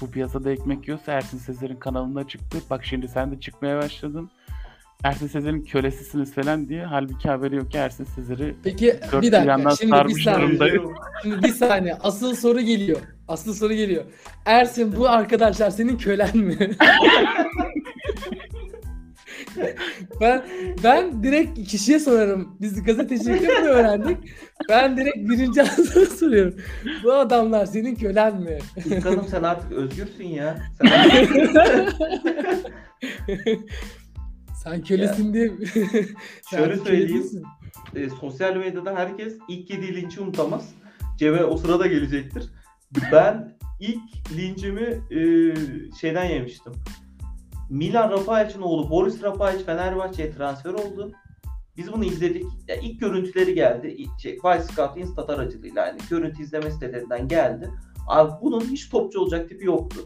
bu 0.00 0.10
piyasada 0.10 0.50
ekmek 0.50 0.88
yiyorsa 0.88 1.12
Ersin 1.12 1.38
Sezer'in 1.38 1.76
kanalına 1.76 2.28
çıktı. 2.28 2.58
Bak 2.70 2.84
şimdi 2.84 3.08
sen 3.08 3.32
de 3.32 3.40
çıkmaya 3.40 3.78
başladın. 3.78 4.30
Ersin 5.04 5.26
Sezer'in 5.26 5.62
kölesisiniz 5.64 6.34
falan 6.34 6.68
diye. 6.68 6.84
Halbuki 6.84 7.28
haberi 7.28 7.56
yok 7.56 7.70
ki 7.70 7.78
Ersin 7.78 8.04
Sezer'i 8.04 8.54
Peki 8.64 9.00
dört 9.12 9.22
bir 9.22 9.28
bir 9.28 9.32
yandan 9.32 9.64
dakika. 9.64 9.76
Şimdi 9.76 9.92
bir 9.92 9.96
sarmış 9.96 10.24
saniye. 10.24 10.48
durumdayım. 10.48 10.94
Şimdi 11.22 11.42
bir 11.42 11.52
saniye. 11.52 11.94
Asıl 11.94 12.34
soru 12.34 12.60
geliyor. 12.60 12.98
Asıl 13.28 13.54
soru 13.54 13.72
geliyor. 13.72 14.04
Ersin 14.46 14.96
bu 14.96 15.08
arkadaşlar 15.08 15.70
senin 15.70 15.98
kölen 15.98 16.36
mi? 16.36 16.56
ben 20.20 20.44
ben 20.84 21.22
direkt 21.22 21.68
kişiye 21.68 21.98
sorarım. 22.00 22.56
Biz 22.60 22.82
gazetecilikte 22.82 23.48
bunu 23.48 23.68
öğrendik. 23.68 24.18
Ben 24.68 24.96
direkt 24.96 25.16
birinci 25.16 25.62
ağzına 25.62 26.06
soruyorum. 26.06 26.54
Bu 27.04 27.12
adamlar 27.12 27.66
senin 27.66 27.94
kölen 27.94 28.40
mi? 28.40 28.58
İlk 28.84 29.04
hanım 29.04 29.26
sen 29.30 29.42
artık 29.42 29.72
özgürsün 29.72 30.28
ya. 30.28 30.58
Sen 30.82 31.88
Sen 34.62 34.82
kölesin 34.82 35.34
diye. 35.34 35.48
Şöyle 36.50 36.76
söyleyeyim. 36.76 37.42
e, 37.94 38.10
sosyal 38.10 38.56
medyada 38.56 38.94
herkes 38.94 39.38
ilk 39.48 39.70
yediği 39.70 39.94
linçi 39.94 40.20
unutamaz. 40.20 40.74
Cem'e 41.16 41.44
o 41.44 41.56
sırada 41.56 41.86
gelecektir. 41.86 42.50
Ben 43.12 43.58
ilk 43.80 44.32
lincimi 44.36 45.00
e, 45.10 45.20
şeyden 46.00 46.24
yemiştim. 46.24 46.72
Milan 47.70 48.10
Rafael'in 48.10 48.62
oğlu 48.62 48.90
Boris 48.90 49.22
Rafael 49.22 49.64
Fenerbahçe'ye 49.64 50.32
transfer 50.32 50.72
oldu. 50.72 51.12
Biz 51.76 51.92
bunu 51.92 52.04
izledik. 52.04 52.46
Ya 52.68 52.76
ilk 52.76 53.00
görüntüleri 53.00 53.54
geldi. 53.54 53.96
Şey, 54.22 54.32
Vice 54.32 54.62
Scout 54.62 54.96
Instat 54.96 55.30
aracılığıyla 55.30 55.86
yani 55.86 56.00
görüntü 56.10 56.42
izleme 56.42 56.70
sitelerinden 56.70 57.28
geldi. 57.28 57.70
Abi 58.08 58.32
bunun 58.42 58.60
hiç 58.60 58.88
topçu 58.88 59.20
olacak 59.20 59.48
tipi 59.48 59.66
yoktu. 59.66 60.00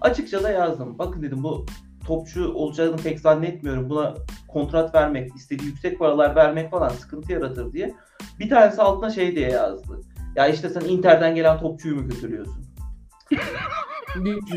Açıkça 0.00 0.42
da 0.42 0.50
yazdım. 0.50 0.98
Bakın 0.98 1.22
dedim 1.22 1.42
bu 1.42 1.66
topçu 2.06 2.54
olacağını 2.54 2.96
pek 2.96 3.20
zannetmiyorum. 3.20 3.90
Buna 3.90 4.14
kontrat 4.48 4.94
vermek, 4.94 5.36
istediği 5.36 5.66
yüksek 5.66 5.98
paralar 5.98 6.36
vermek 6.36 6.70
falan 6.70 6.88
sıkıntı 6.88 7.32
yaratır 7.32 7.72
diye. 7.72 7.94
Bir 8.38 8.48
tanesi 8.48 8.82
altına 8.82 9.10
şey 9.10 9.36
diye 9.36 9.50
yazdı. 9.50 10.00
Ya 10.36 10.48
işte 10.48 10.68
sen 10.68 10.80
Inter'den 10.80 11.34
gelen 11.34 11.58
topçuyu 11.60 11.96
mu 11.96 12.08
kötülüyorsun? 12.08 12.66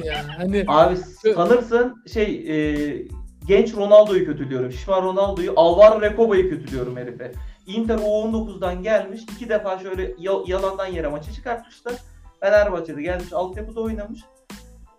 Ya. 0.04 0.26
Hani 0.38 0.66
Abi 0.68 0.98
sanırsın 1.36 2.04
şey 2.14 2.46
e, 2.48 3.08
genç 3.48 3.76
Ronaldo'yu 3.76 4.26
kötülüyorum. 4.26 4.72
Şişman 4.72 5.04
Ronaldo'yu, 5.04 5.54
Alvaro 5.56 6.02
Recoba'yı 6.02 6.50
kötülüyorum 6.50 6.98
herife. 6.98 7.32
Inter 7.68 7.98
U19'dan 7.98 8.84
gelmiş. 8.84 9.22
iki 9.24 9.50
defa 9.50 9.80
şöyle 9.80 10.16
ya- 10.18 10.44
yalandan 10.48 10.86
yere 10.86 11.08
maçı 11.08 11.34
çıkartmışlar. 11.34 11.94
Fenerbahçe'de 12.40 13.02
gelmiş. 13.02 13.34
Altyapıda 13.34 13.82
oynamış. 13.82 14.20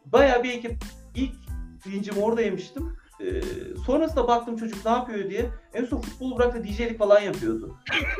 Baya 0.05 0.45
bir 0.45 0.51
ekip 0.51 0.77
ilk 1.15 1.35
lincimi 1.87 2.21
orada 2.21 2.43
yemiştim. 2.43 2.97
Ee, 3.21 3.41
sonrasında 3.87 4.29
baktım 4.29 4.57
çocuk 4.57 4.85
ne 4.87 4.91
yapıyor 4.93 5.31
diye. 5.31 5.47
En 5.75 5.85
son 5.85 6.01
futbolu 6.01 6.39
bıraktı 6.39 6.65
DJ'lik 6.65 6.99
falan 6.99 7.21
yapıyordu. 7.21 7.77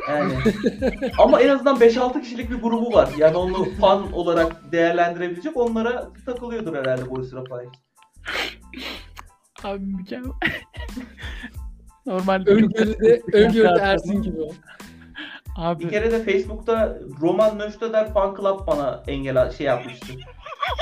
Yani 0.09 0.33
ama 1.17 1.41
en 1.41 1.49
azından 1.49 1.77
5-6 1.77 2.21
kişilik 2.21 2.49
bir 2.49 2.55
grubu 2.55 2.93
var. 2.93 3.09
Yani 3.17 3.37
onu 3.37 3.65
fan 3.79 4.13
olarak 4.13 4.71
değerlendirebilecek. 4.71 5.57
Onlara 5.57 6.09
takılıyordur 6.25 6.75
herhalde 6.75 7.09
Boris 7.09 7.33
Rafael. 7.33 7.65
Abi 9.63 9.79
mükemmel. 9.85 10.31
Normalde 12.05 12.45
çok- 12.49 12.59
öngörüde, 12.61 13.21
öngörüde 13.33 13.79
Ersin 13.81 14.21
gibi 14.21 14.41
o. 14.41 14.49
Abi 15.57 15.83
Bir 15.83 15.89
kere 15.89 16.11
de 16.11 16.23
Facebook'ta 16.23 16.97
Roman 17.21 17.59
Nöşteder 17.59 18.13
fan 18.13 18.35
club 18.35 18.67
bana 18.67 19.03
engel 19.07 19.51
şey 19.51 19.65
yapmıştı. 19.67 20.13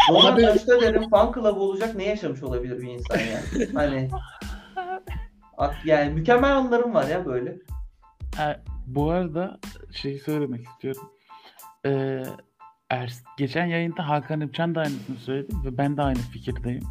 Roman 0.09 0.33
Abi- 0.33 0.41
Nöşteder'in 0.41 1.09
fan 1.09 1.33
club'ı 1.33 1.59
olacak 1.59 1.95
ne 1.95 2.03
yaşamış 2.03 2.43
olabilir 2.43 2.81
bir 2.81 2.89
insan 2.89 3.19
yani? 3.19 3.67
Hani 3.73 4.09
yani 5.85 6.13
mükemmel 6.13 6.57
anlarım 6.57 6.93
var 6.93 7.07
ya 7.07 7.25
böyle. 7.25 7.57
Ha, 8.35 8.59
bu 8.87 9.11
arada 9.11 9.59
şeyi 9.91 10.19
söylemek 10.19 10.65
istiyorum. 10.67 11.11
Ee, 11.85 12.23
Ers, 12.89 13.23
geçen 13.37 13.65
yayında 13.65 14.09
Hakan 14.09 14.41
İpcan 14.41 14.75
da 14.75 14.79
aynısını 14.79 15.17
söyledi 15.17 15.53
ve 15.65 15.77
ben 15.77 15.97
de 15.97 16.01
aynı 16.01 16.19
fikirdeyim. 16.19 16.83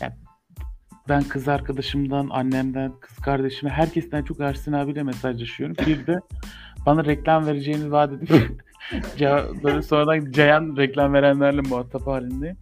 Yani 0.00 0.12
ben 1.08 1.22
kız 1.22 1.48
arkadaşımdan, 1.48 2.28
annemden, 2.28 2.92
kız 3.00 3.18
kardeşime, 3.18 3.70
herkesten 3.70 4.22
çok 4.24 4.40
Ersin 4.40 4.72
abiyle 4.72 5.02
mesajlaşıyorum. 5.02 5.76
Bir 5.86 6.06
de 6.06 6.20
bana 6.86 7.04
reklam 7.04 7.46
vereceğini 7.46 7.92
vaat 7.92 8.12
edip 8.12 8.62
böyle 9.64 9.82
sonradan 9.82 10.32
Ceyhan 10.32 10.76
reklam 10.76 11.12
verenlerle 11.12 11.60
muhatap 11.60 12.06
halindeyim. 12.06 12.56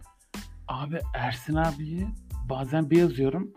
Abi 0.67 0.99
Ersin 1.13 1.55
abiyi 1.55 2.07
bazen 2.49 2.89
bir 2.89 2.97
yazıyorum 2.97 3.53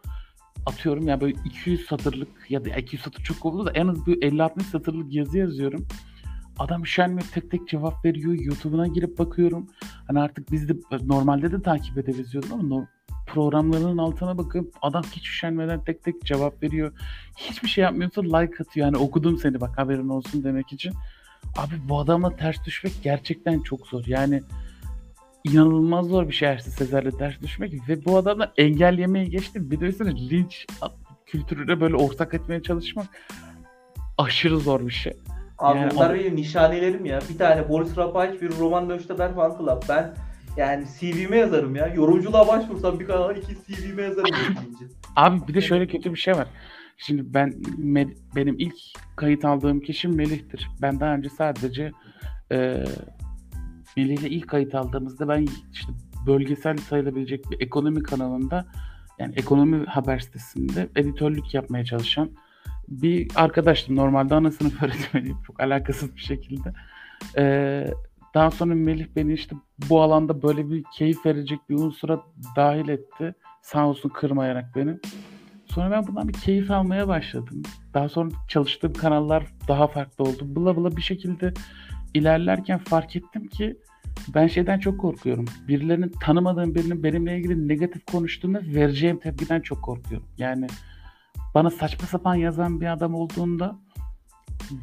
atıyorum 0.67 1.09
ya 1.09 1.21
böyle 1.21 1.35
200 1.45 1.87
satırlık 1.87 2.29
ya 2.49 2.65
da 2.65 2.69
200 2.69 3.03
satır 3.03 3.23
çok 3.23 3.45
oldu 3.45 3.67
da 3.67 3.71
en 3.71 3.89
az 3.89 4.07
bir 4.07 4.17
50-60 4.17 4.63
satırlık 4.63 5.15
yazı 5.15 5.39
yazıyorum. 5.39 5.87
Adam 6.59 6.83
üşenmiyor 6.83 7.29
tek 7.35 7.51
tek 7.51 7.69
cevap 7.69 8.05
veriyor. 8.05 8.35
YouTube'una 8.35 8.87
girip 8.87 9.19
bakıyorum. 9.19 9.67
Hani 10.07 10.21
artık 10.21 10.53
biz 10.53 10.69
de 10.69 10.75
normalde 11.03 11.53
de 11.53 11.63
takip 11.63 11.99
edebiliyordum 11.99 12.53
ama 12.53 12.63
no- 12.63 12.87
programlarının 13.27 13.99
altına 13.99 14.39
bakıp 14.39 14.75
adam 14.83 15.03
hiç 15.03 15.29
üşenmeden 15.29 15.85
tek 15.85 16.05
tek 16.05 16.23
cevap 16.25 16.63
veriyor. 16.63 16.93
Hiçbir 17.37 17.69
şey 17.69 17.85
yapmıyorsa 17.85 18.23
like 18.23 18.63
atıyor. 18.63 18.87
Yani 18.87 18.97
okudum 18.97 19.39
seni 19.39 19.61
bak 19.61 19.79
haberin 19.79 20.09
olsun 20.09 20.45
demek 20.45 20.73
için. 20.73 20.93
Abi 21.57 21.75
bu 21.89 21.99
adamla 21.99 22.37
ters 22.37 22.65
düşmek 22.65 22.93
gerçekten 23.03 23.61
çok 23.61 23.87
zor. 23.87 24.05
Yani 24.07 24.43
inanılmaz 25.45 26.07
zor 26.07 26.29
bir 26.29 26.33
şey 26.33 26.49
Ersin 26.49 26.71
Sezer'le 26.71 27.11
ters 27.19 27.41
düşmek 27.41 27.89
ve 27.89 28.05
bu 28.05 28.17
adamla 28.17 28.53
engellemeyi 28.57 29.31
geçtim. 29.31 29.71
Bir 29.71 29.81
de 29.81 29.85
üstüne 29.85 30.15
linç 30.31 30.67
kültürüne 31.27 31.81
böyle 31.81 31.97
ortak 31.97 32.35
etmeye 32.35 32.63
çalışmak 32.63 33.07
aşırı 34.19 34.59
zor 34.59 34.87
bir 34.87 34.93
şey. 34.93 35.13
Abi 35.59 35.79
Yani 35.79 35.91
bunlar 35.91 36.11
o- 36.11 36.15
benim 36.15 36.37
nişanelerim 36.37 37.05
ya. 37.05 37.21
Bir 37.31 37.39
tane 37.39 37.69
Boris 37.69 37.97
Rapaç, 37.97 38.43
bir 38.43 38.59
Roman 38.59 38.89
Nöşteder 38.89 39.35
fan 39.35 39.59
club. 39.59 39.83
Ben 39.89 40.15
yani 40.57 40.85
CV'me 41.01 41.37
yazarım 41.37 41.77
ya. 41.77 41.87
Yorumculuğa 41.87 42.49
başvursam 42.49 43.01
bir 43.01 43.07
kanala 43.07 43.33
iki 43.33 43.55
CV'me 43.67 44.03
yazarım. 44.03 44.31
Abi 45.17 45.49
bir 45.49 45.55
de 45.55 45.61
şöyle 45.61 45.87
kötü 45.87 46.13
bir 46.15 46.19
şey 46.19 46.35
var. 46.35 46.47
Şimdi 46.97 47.35
ben 47.35 47.49
Me- 47.79 48.17
benim 48.37 48.59
ilk 48.59 48.75
kayıt 49.17 49.45
aldığım 49.45 49.81
kişi 49.81 50.09
Melih'tir. 50.09 50.69
Ben 50.83 51.01
daha 51.01 51.15
önce 51.15 51.29
sadece 51.29 51.93
e, 52.53 52.85
Melih'le 53.97 54.31
ilk 54.31 54.49
kayıt 54.49 54.75
aldığımızda 54.75 55.29
ben 55.29 55.47
işte 55.73 55.93
bölgesel 56.27 56.77
sayılabilecek 56.77 57.51
bir 57.51 57.61
ekonomi 57.61 58.03
kanalında 58.03 58.67
yani 59.19 59.35
ekonomi 59.37 59.87
haber 59.87 60.19
sitesinde 60.19 60.89
editörlük 60.97 61.55
yapmaya 61.55 61.85
çalışan 61.85 62.31
bir 62.89 63.29
arkadaştım. 63.35 63.97
Normalde 63.97 64.35
ana 64.35 64.51
sınıf 64.51 64.83
öğretmeniyim. 64.83 65.39
Çok 65.47 65.61
alakasız 65.61 66.17
bir 66.17 66.21
şekilde. 66.21 66.73
E, 67.39 67.87
daha 68.35 68.51
sonra 68.51 68.75
Melih 68.75 69.07
beni 69.17 69.33
işte 69.33 69.57
bu 69.91 70.03
alanda 70.03 70.43
böyle 70.43 70.71
bir 70.71 70.85
keyif 70.95 71.27
verecek 71.27 71.59
bir 71.71 71.75
unsura 71.75 72.21
dahil 72.57 72.89
etti. 72.89 73.35
Sağ 73.63 73.89
olsun 73.89 74.09
kırmayarak 74.09 74.77
beni. 74.77 74.99
Sonra 75.77 75.91
ben 75.91 76.07
bundan 76.07 76.29
bir 76.29 76.33
keyif 76.33 76.71
almaya 76.71 77.09
başladım. 77.09 77.63
Daha 77.95 78.09
sonra 78.09 78.31
çalıştığım 78.49 78.93
kanallar 78.93 79.47
daha 79.69 79.87
farklı 79.87 80.25
oldu. 80.25 80.39
Bula 80.43 80.77
bula 80.77 80.97
bir 80.97 81.03
şekilde 81.03 81.53
ilerlerken 82.15 82.79
fark 82.79 83.17
ettim 83.17 83.49
ki 83.49 83.77
ben 84.35 84.47
şeyden 84.47 84.79
çok 84.79 85.01
korkuyorum. 85.01 85.45
Birilerinin 85.69 86.13
tanımadığım 86.21 86.75
birinin 86.75 87.03
benimle 87.03 87.39
ilgili 87.39 87.69
negatif 87.69 88.07
konuştuğunda 88.07 88.61
vereceğim 88.75 89.19
tepkiden 89.19 89.61
çok 89.61 89.83
korkuyorum. 89.83 90.27
Yani 90.39 90.67
bana 91.55 91.71
saçma 91.71 92.07
sapan 92.07 92.35
yazan 92.35 92.81
bir 92.81 92.93
adam 92.93 93.15
olduğunda 93.15 93.79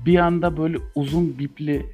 bir 0.06 0.17
anda 0.17 0.58
böyle 0.58 0.77
uzun 0.95 1.39
bipli 1.39 1.86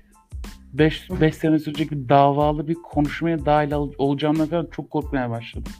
5 0.74 1.10
5 1.22 1.36
sene 1.36 1.60
sürecek 1.60 1.92
bir 1.92 2.10
davalı 2.10 2.68
bir 2.68 2.76
konuşmaya 2.76 3.46
dahil 3.46 3.72
ol- 3.72 3.94
olacağımdan 3.98 4.48
falan 4.48 4.68
çok 4.72 4.92
korkmaya 4.92 5.30
başladım. 5.30 5.74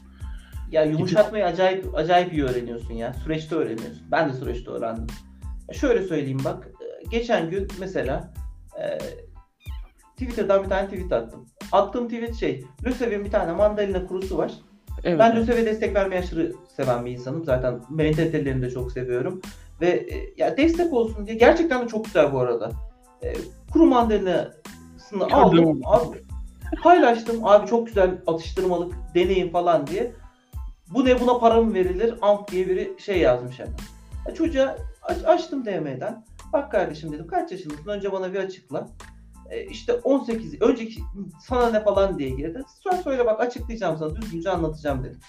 Ya 0.70 0.84
yumuşatmayı 0.84 1.46
acayip 1.46 1.94
acayip 1.94 2.32
iyi 2.32 2.44
öğreniyorsun 2.44 2.94
ya. 2.94 3.12
Süreçte 3.12 3.54
öğreniyorsun. 3.54 4.02
Ben 4.10 4.28
de 4.28 4.32
süreçte 4.32 4.70
öğrendim. 4.70 5.06
Şöyle 5.72 6.02
söyleyeyim 6.02 6.38
bak. 6.44 6.68
e, 6.80 7.08
Geçen 7.10 7.50
gün 7.50 7.68
mesela 7.80 8.32
e, 8.82 8.98
Twitter'dan 10.12 10.64
bir 10.64 10.68
tane 10.68 10.88
tweet 10.88 11.12
attım. 11.12 11.46
Attığım 11.72 12.08
tweet 12.08 12.34
şey. 12.36 12.64
Lösev'in 12.84 13.24
bir 13.24 13.30
tane 13.30 13.52
mandalina 13.52 14.06
kurusu 14.06 14.38
var. 14.38 14.52
Evet. 15.04 15.18
Ben 15.18 15.36
Lösev'e 15.36 15.66
destek 15.66 15.94
vermeyi 15.94 16.20
aşırı 16.20 16.52
seven 16.76 17.06
bir 17.06 17.10
insanım. 17.10 17.44
Zaten 17.44 17.80
mentalitelerini 17.90 18.62
de 18.62 18.70
çok 18.70 18.92
seviyorum. 18.92 19.40
Ve 19.80 19.86
e, 19.88 20.34
ya 20.36 20.56
destek 20.56 20.92
olsun 20.92 21.26
diye 21.26 21.36
gerçekten 21.36 21.84
de 21.84 21.88
çok 21.88 22.04
güzel 22.04 22.32
bu 22.32 22.40
arada. 22.40 22.70
E, 23.22 23.34
kuru 23.72 23.86
mandalinasını 23.86 25.24
aldım. 25.32 25.80
Abi, 25.84 26.18
paylaştım. 26.82 27.44
Abi 27.46 27.66
çok 27.66 27.86
güzel 27.86 28.18
atıştırmalık 28.26 28.92
deneyim 29.14 29.50
falan 29.50 29.86
diye. 29.86 30.12
Bu 30.90 31.04
ne 31.04 31.20
buna 31.20 31.38
para 31.38 31.62
mı 31.62 31.74
verilir? 31.74 32.14
Amp 32.22 32.50
diye 32.50 32.68
biri 32.68 32.94
şey 32.98 33.18
yazmış 33.18 33.58
hemen. 33.58 33.72
Ya 34.28 34.34
çocuğa 34.34 34.76
aç- 35.02 35.24
açtım 35.24 35.64
DM'den. 35.64 36.24
Bak 36.52 36.72
kardeşim 36.72 37.12
dedim 37.12 37.26
kaç 37.26 37.52
yaşındasın? 37.52 37.88
Önce 37.88 38.12
bana 38.12 38.32
bir 38.32 38.38
açıkla. 38.38 38.88
E, 39.50 39.64
işte 39.66 39.92
18, 39.92 40.62
önceki 40.62 41.00
sana 41.40 41.70
ne 41.70 41.84
falan 41.84 42.18
diye 42.18 42.30
girdi. 42.30 42.62
Sonra 42.80 42.96
söyle 42.96 43.26
bak 43.26 43.40
açıklayacağım 43.40 43.98
sana 43.98 44.16
düzgünce 44.16 44.50
anlatacağım 44.50 45.04
dedim. 45.04 45.20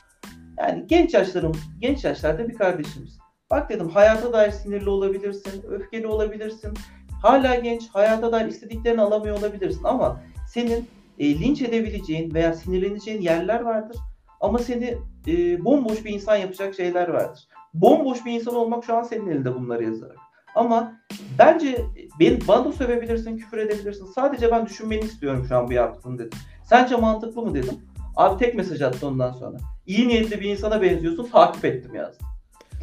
Yani 0.57 0.83
genç 0.87 1.13
yaşlarım, 1.13 1.51
genç 1.79 2.03
yaşlarda 2.03 2.47
bir 2.49 2.53
kardeşimiz. 2.53 3.17
Bak 3.51 3.69
dedim 3.69 3.89
hayata 3.89 4.33
dair 4.33 4.51
sinirli 4.51 4.89
olabilirsin, 4.89 5.63
öfkeli 5.69 6.07
olabilirsin. 6.07 6.73
Hala 7.21 7.55
genç, 7.55 7.89
hayata 7.89 8.31
dair 8.31 8.45
istediklerini 8.45 9.01
alamıyor 9.01 9.39
olabilirsin 9.39 9.83
ama 9.83 10.21
senin 10.47 10.87
e, 11.19 11.39
linç 11.39 11.61
edebileceğin 11.61 12.33
veya 12.33 12.53
sinirleneceğin 12.53 13.21
yerler 13.21 13.59
vardır. 13.61 13.97
Ama 14.41 14.59
seni 14.59 14.97
e, 15.27 15.65
bomboş 15.65 16.05
bir 16.05 16.13
insan 16.13 16.35
yapacak 16.35 16.75
şeyler 16.75 17.07
vardır. 17.07 17.47
Bomboş 17.73 18.25
bir 18.25 18.31
insan 18.31 18.55
olmak 18.55 18.83
şu 18.85 18.95
an 18.95 19.03
senin 19.03 19.27
elinde 19.27 19.55
bunları 19.55 19.83
yazarak. 19.83 20.17
Ama 20.55 20.93
bence 21.39 21.85
ben, 22.19 22.39
bana 22.47 22.65
da 22.65 22.73
sövebilirsin, 22.73 23.37
küfür 23.37 23.57
edebilirsin. 23.57 24.05
Sadece 24.05 24.51
ben 24.51 24.65
düşünmeni 24.65 24.99
istiyorum 25.01 25.45
şu 25.49 25.57
an 25.57 25.67
bu 25.67 25.73
yaptığını 25.73 26.19
dedim. 26.19 26.39
Sence 26.63 26.95
mantıklı 26.95 27.41
mı 27.41 27.53
dedim. 27.53 27.75
Abi 28.15 28.39
tek 28.39 28.55
mesaj 28.55 28.81
attı 28.81 29.07
ondan 29.07 29.31
sonra. 29.31 29.57
İyi 29.85 30.07
niyetli 30.07 30.41
bir 30.41 30.49
insana 30.49 30.81
benziyorsun, 30.81 31.29
takip 31.31 31.65
ettim 31.65 31.95
yazdı. 31.95 32.23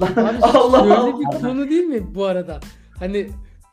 Lan 0.01 0.27
Abi 0.27 0.39
Allah 0.43 0.79
şöyle 0.81 0.95
Allah. 0.95 1.21
bir 1.21 1.25
konu 1.25 1.71
değil 1.71 1.85
mi 1.85 2.15
bu 2.15 2.25
arada? 2.25 2.61
Hani 2.99 3.29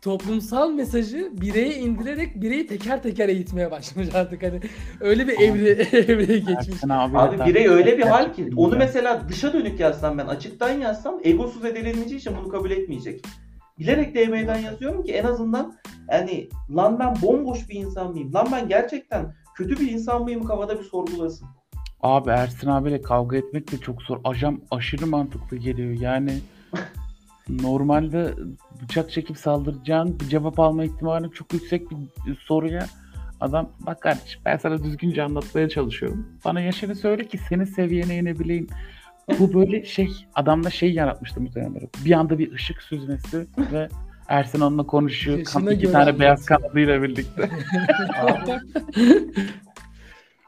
toplumsal 0.05 0.71
mesajı 0.71 1.31
bireye 1.41 1.75
indirerek 1.75 2.41
bireyi 2.41 2.67
teker 2.67 3.03
teker 3.03 3.29
eğitmeye 3.29 3.71
başlamış 3.71 4.15
artık 4.15 4.43
hani 4.43 4.59
öyle 4.99 5.27
bir 5.27 5.39
evre 5.39 5.69
evreye 5.97 6.39
geçmiş. 6.39 6.83
Abi, 6.89 7.17
Abi 7.17 7.45
birey 7.45 7.67
öyle 7.67 7.97
bir 7.97 8.03
hal 8.03 8.33
ki 8.33 8.49
onu 8.55 8.75
mesela 8.77 9.29
dışa 9.29 9.53
dönük 9.53 9.79
yazsam 9.79 10.17
ben 10.17 10.27
açıktan 10.27 10.69
yazsam 10.69 11.19
egosuz 11.23 11.65
edeleneceği 11.65 12.19
için 12.19 12.33
bunu 12.37 12.49
kabul 12.49 12.71
etmeyecek. 12.71 13.25
Bilerek 13.79 14.15
DM'den 14.15 14.57
yazıyorum 14.57 15.03
ki 15.03 15.13
en 15.13 15.23
azından 15.23 15.73
yani 16.11 16.49
lan 16.75 16.99
ben 16.99 17.13
bomboş 17.21 17.69
bir 17.69 17.75
insan 17.75 18.11
mıyım? 18.11 18.33
Lan 18.33 18.47
ben 18.51 18.67
gerçekten 18.67 19.33
kötü 19.55 19.79
bir 19.79 19.91
insan 19.91 20.23
mıyım 20.23 20.43
kafada 20.43 20.79
bir 20.79 20.83
sorgulasın. 20.83 21.47
Abi 22.01 22.29
Ersin 22.29 22.67
abiyle 22.67 23.01
kavga 23.01 23.37
etmek 23.37 23.71
de 23.71 23.77
çok 23.77 24.01
zor. 24.01 24.19
Aşam 24.23 24.61
aşırı 24.71 25.07
mantıklı 25.07 25.57
geliyor. 25.57 25.91
Yani 26.01 26.39
normalde 27.49 28.33
bıçak 28.81 29.11
çekip 29.11 29.37
saldıracağın 29.37 30.19
bir 30.19 30.25
cevap 30.29 30.59
alma 30.59 30.83
ihtimalin 30.83 31.29
çok 31.29 31.53
yüksek 31.53 31.91
bir 31.91 32.37
soruya 32.39 32.85
adam 33.41 33.69
bak 33.79 34.01
kardeşim 34.01 34.41
ben 34.45 34.57
sana 34.57 34.83
düzgünce 34.83 35.23
anlatmaya 35.23 35.69
çalışıyorum. 35.69 36.27
Bana 36.45 36.61
yaşını 36.61 36.95
söyle 36.95 37.27
ki 37.27 37.37
senin 37.37 37.63
seviyene 37.63 38.17
inebileyim. 38.17 38.67
Bu 39.39 39.53
böyle 39.53 39.85
şey 39.85 40.09
adamda 40.35 40.69
şey 40.69 40.93
yaratmıştı 40.93 41.41
muhtemelen. 41.41 41.89
Bir 42.05 42.11
anda 42.11 42.39
bir 42.39 42.51
ışık 42.51 42.81
süzmesi 42.81 43.47
ve 43.71 43.89
Ersin 44.27 44.61
onunla 44.61 44.83
konuşuyor. 44.83 45.43
Kan, 45.43 45.67
iki 45.67 45.91
tane 45.91 46.19
beyaz 46.19 46.45
kanadıyla 46.45 47.03
birlikte. 47.03 47.49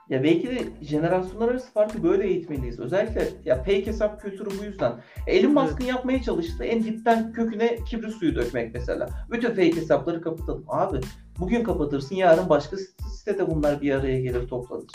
Ya 0.09 0.23
belki 0.23 0.47
de 0.47 0.57
jenerasyonlar 0.81 1.49
arası 1.49 1.71
farkı 1.71 2.03
böyle 2.03 2.27
eğitmeliyiz. 2.27 2.79
Özellikle 2.79 3.27
ya 3.45 3.57
fake 3.57 3.87
hesap 3.87 4.21
kültürü 4.21 4.49
bu 4.59 4.63
yüzden. 4.63 4.93
Elon 5.27 5.53
Musk'ın 5.53 5.85
yapmaya 5.85 6.21
çalıştığı 6.21 6.63
en 6.63 6.83
dipten 6.83 7.33
köküne 7.33 7.75
kibrit 7.89 8.13
suyu 8.13 8.35
dökmek 8.35 8.73
mesela. 8.73 9.09
Bütün 9.31 9.49
fake 9.49 9.75
hesapları 9.75 10.21
kapatalım. 10.21 10.65
Abi 10.67 10.99
bugün 11.39 11.63
kapatırsın 11.63 12.15
yarın 12.15 12.49
başka 12.49 12.77
sitede 13.17 13.47
bunlar 13.47 13.81
bir 13.81 13.91
araya 13.91 14.21
gelir 14.21 14.47
toplanır. 14.47 14.85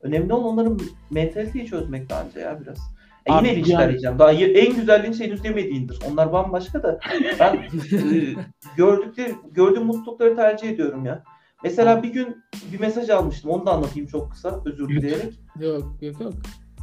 Önemli 0.00 0.32
olan 0.32 0.44
onların 0.44 0.78
mentaliteyi 1.10 1.66
çözmek 1.66 2.10
bence 2.10 2.40
ya 2.40 2.60
biraz. 2.60 2.78
E 3.26 3.32
yine 3.32 3.56
linç 3.56 3.68
yani-. 3.68 4.18
Daha 4.18 4.32
en 4.32 4.76
güzel 4.76 5.02
linç 5.02 5.20
henüz 5.20 5.44
demediğindir. 5.44 5.98
Onlar 6.10 6.32
bambaşka 6.32 6.82
da 6.82 7.00
ben 7.40 7.54
e, 7.56 8.34
gördükleri, 8.76 9.34
gördüğüm 9.52 9.84
mutlulukları 9.84 10.36
tercih 10.36 10.70
ediyorum 10.70 11.06
ya. 11.06 11.24
Mesela 11.64 12.02
bir 12.02 12.08
gün 12.08 12.44
bir 12.72 12.80
mesaj 12.80 13.10
almıştım. 13.10 13.50
Onu 13.50 13.66
da 13.66 13.72
anlatayım 13.72 14.08
çok 14.08 14.32
kısa. 14.32 14.62
Özür 14.64 14.88
dileyerek. 14.88 15.34
Yok 15.60 15.84
yok 16.00 16.20
yok. 16.20 16.32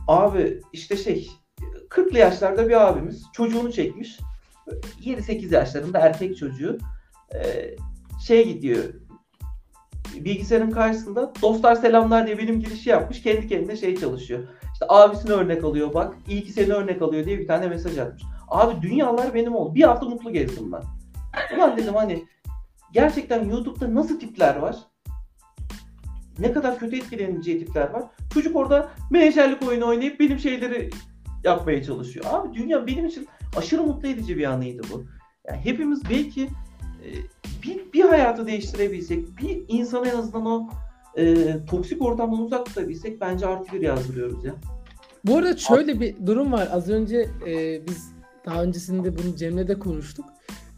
Abi 0.07 0.61
işte 0.73 0.97
şey 0.97 1.29
40'lı 1.89 2.17
yaşlarda 2.17 2.69
bir 2.69 2.87
abimiz 2.87 3.25
çocuğunu 3.33 3.71
çekmiş. 3.71 4.19
7-8 5.03 5.53
yaşlarında 5.53 5.99
erkek 5.99 6.37
çocuğu. 6.37 6.77
Ee, 7.35 7.75
şey 8.27 8.53
gidiyor. 8.53 8.83
Bilgisayarın 10.15 10.71
karşısında 10.71 11.33
dostlar 11.41 11.75
selamlar 11.75 12.27
diye 12.27 12.37
benim 12.37 12.59
girişi 12.59 12.89
yapmış. 12.89 13.21
Kendi 13.21 13.47
kendine 13.47 13.77
şey 13.77 13.95
çalışıyor. 13.97 14.47
İşte 14.73 14.85
abisini 14.89 15.31
örnek 15.31 15.63
alıyor 15.63 15.93
bak. 15.93 16.15
iyi 16.27 16.43
ki 16.43 16.51
seni 16.51 16.73
örnek 16.73 17.01
alıyor 17.01 17.25
diye 17.25 17.39
bir 17.39 17.47
tane 17.47 17.67
mesaj 17.67 17.97
atmış. 17.97 18.23
Abi 18.47 18.81
dünyalar 18.81 19.33
benim 19.33 19.55
oldu. 19.55 19.75
Bir 19.75 19.83
hafta 19.83 20.05
mutlu 20.05 20.33
gezdim 20.33 20.71
ben. 20.71 20.81
Ulan 21.57 21.77
dedim 21.77 21.93
hani 21.93 22.25
gerçekten 22.93 23.49
YouTube'da 23.49 23.95
nasıl 23.95 24.19
tipler 24.19 24.55
var? 24.55 24.75
Ne 26.39 26.51
kadar 26.51 26.79
kötü 26.79 26.95
etkileneceği 26.95 27.65
tipler 27.65 27.89
var. 27.89 28.03
Çocuk 28.33 28.55
orada 28.55 28.89
menajerlik 29.11 29.67
oyunu 29.67 29.87
oynayıp 29.87 30.19
benim 30.19 30.39
şeyleri 30.39 30.89
yapmaya 31.43 31.83
çalışıyor. 31.83 32.25
Abi 32.29 32.53
dünya 32.53 32.87
benim 32.87 33.05
için 33.05 33.27
aşırı 33.57 33.83
mutlu 33.83 34.07
edici 34.07 34.37
bir 34.37 34.45
anıydı 34.45 34.81
bu. 34.93 35.03
Yani 35.47 35.59
hepimiz 35.63 36.01
belki 36.09 36.43
e, 36.43 37.09
bir, 37.63 37.93
bir 37.93 38.03
hayatı 38.03 38.47
değiştirebilsek, 38.47 39.37
bir 39.37 39.63
insanı 39.67 40.07
en 40.07 40.17
azından 40.17 40.45
o 40.45 40.69
e, 41.17 41.45
toksik 41.65 42.01
ortamdan 42.01 42.41
uzak 42.41 42.65
tutabilsek 42.65 43.21
bence 43.21 43.47
artı 43.47 43.71
bir 43.71 43.81
yazdırıyoruz 43.81 44.45
ya. 44.45 44.55
Bu 45.25 45.37
arada 45.37 45.57
şöyle 45.57 45.99
bir 45.99 46.25
durum 46.25 46.51
var. 46.51 46.69
Az 46.71 46.89
önce 46.89 47.29
e, 47.47 47.87
biz 47.87 48.11
daha 48.45 48.63
öncesinde 48.63 49.17
bunu 49.17 49.35
Cem'le 49.35 49.67
de 49.67 49.79
konuştuk. 49.79 50.25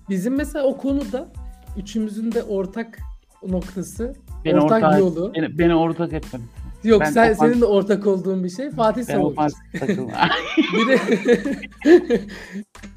Bizim 0.09 0.35
mesela 0.35 0.65
o 0.65 0.77
konuda 0.77 1.27
üçümüzün 1.77 2.31
de 2.31 2.43
ortak 2.43 2.99
noktası, 3.47 4.13
Beni 4.45 4.55
ortak 4.55 4.83
ortak, 4.83 4.99
yolu. 4.99 5.33
beni, 5.35 5.57
beni 5.59 5.75
ortak 5.75 6.13
etmedin. 6.13 6.45
Yok 6.83 7.01
ben 7.01 7.11
sen, 7.11 7.31
o 7.31 7.35
fan- 7.35 7.47
senin 7.49 7.61
de 7.61 7.65
ortak 7.65 8.07
olduğun 8.07 8.43
bir 8.43 8.49
şey 8.49 8.69
Fatih 8.71 9.03
Savuç. 9.03 9.37
takılma. 9.79 10.11
Biri 10.73 10.99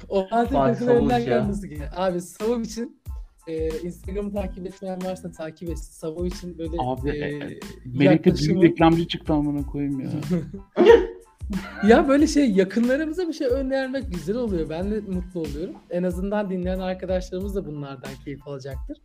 o 0.09 0.27
Fatih 0.27 0.51
Fatih 0.51 0.79
takımlarından 0.79 1.25
gelmesi 1.25 1.69
gibi. 1.69 1.83
Abi 1.95 2.21
Savuç 2.21 2.65
için 2.67 3.01
e, 3.47 3.69
Instagram'ı 3.79 4.33
takip 4.33 4.67
etmeyen 4.67 5.03
varsa 5.05 5.31
takip 5.31 5.69
etsin. 5.69 5.91
Savuç 5.91 6.33
için 6.35 6.57
böyle 6.57 6.75
Abi, 6.79 7.09
e, 7.09 7.35
e, 7.37 7.39
büyük 7.85 8.11
yaklaşımı- 8.11 8.61
reklamcı 8.63 9.07
çıktı 9.07 9.33
amına 9.33 9.65
koyayım 9.65 9.99
ya. 9.99 10.09
ya 11.87 12.07
böyle 12.07 12.27
şey 12.27 12.51
yakınlarımıza 12.51 13.27
bir 13.27 13.33
şey 13.33 13.47
önermek 13.47 14.13
güzel 14.13 14.35
oluyor. 14.35 14.69
Ben 14.69 14.91
de 14.91 14.99
mutlu 14.99 15.39
oluyorum. 15.39 15.75
En 15.89 16.03
azından 16.03 16.49
dinleyen 16.49 16.79
arkadaşlarımız 16.79 17.55
da 17.55 17.65
bunlardan 17.65 18.11
keyif 18.25 18.47
alacaktır. 18.47 18.97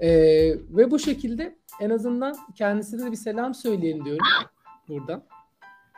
Ee, 0.00 0.08
ve 0.70 0.90
bu 0.90 0.98
şekilde 0.98 1.56
en 1.80 1.90
azından 1.90 2.36
kendisine 2.54 3.06
de 3.06 3.10
bir 3.10 3.16
selam 3.16 3.54
söyleyelim 3.54 4.04
diyorum 4.04 4.26
buradan. 4.88 5.22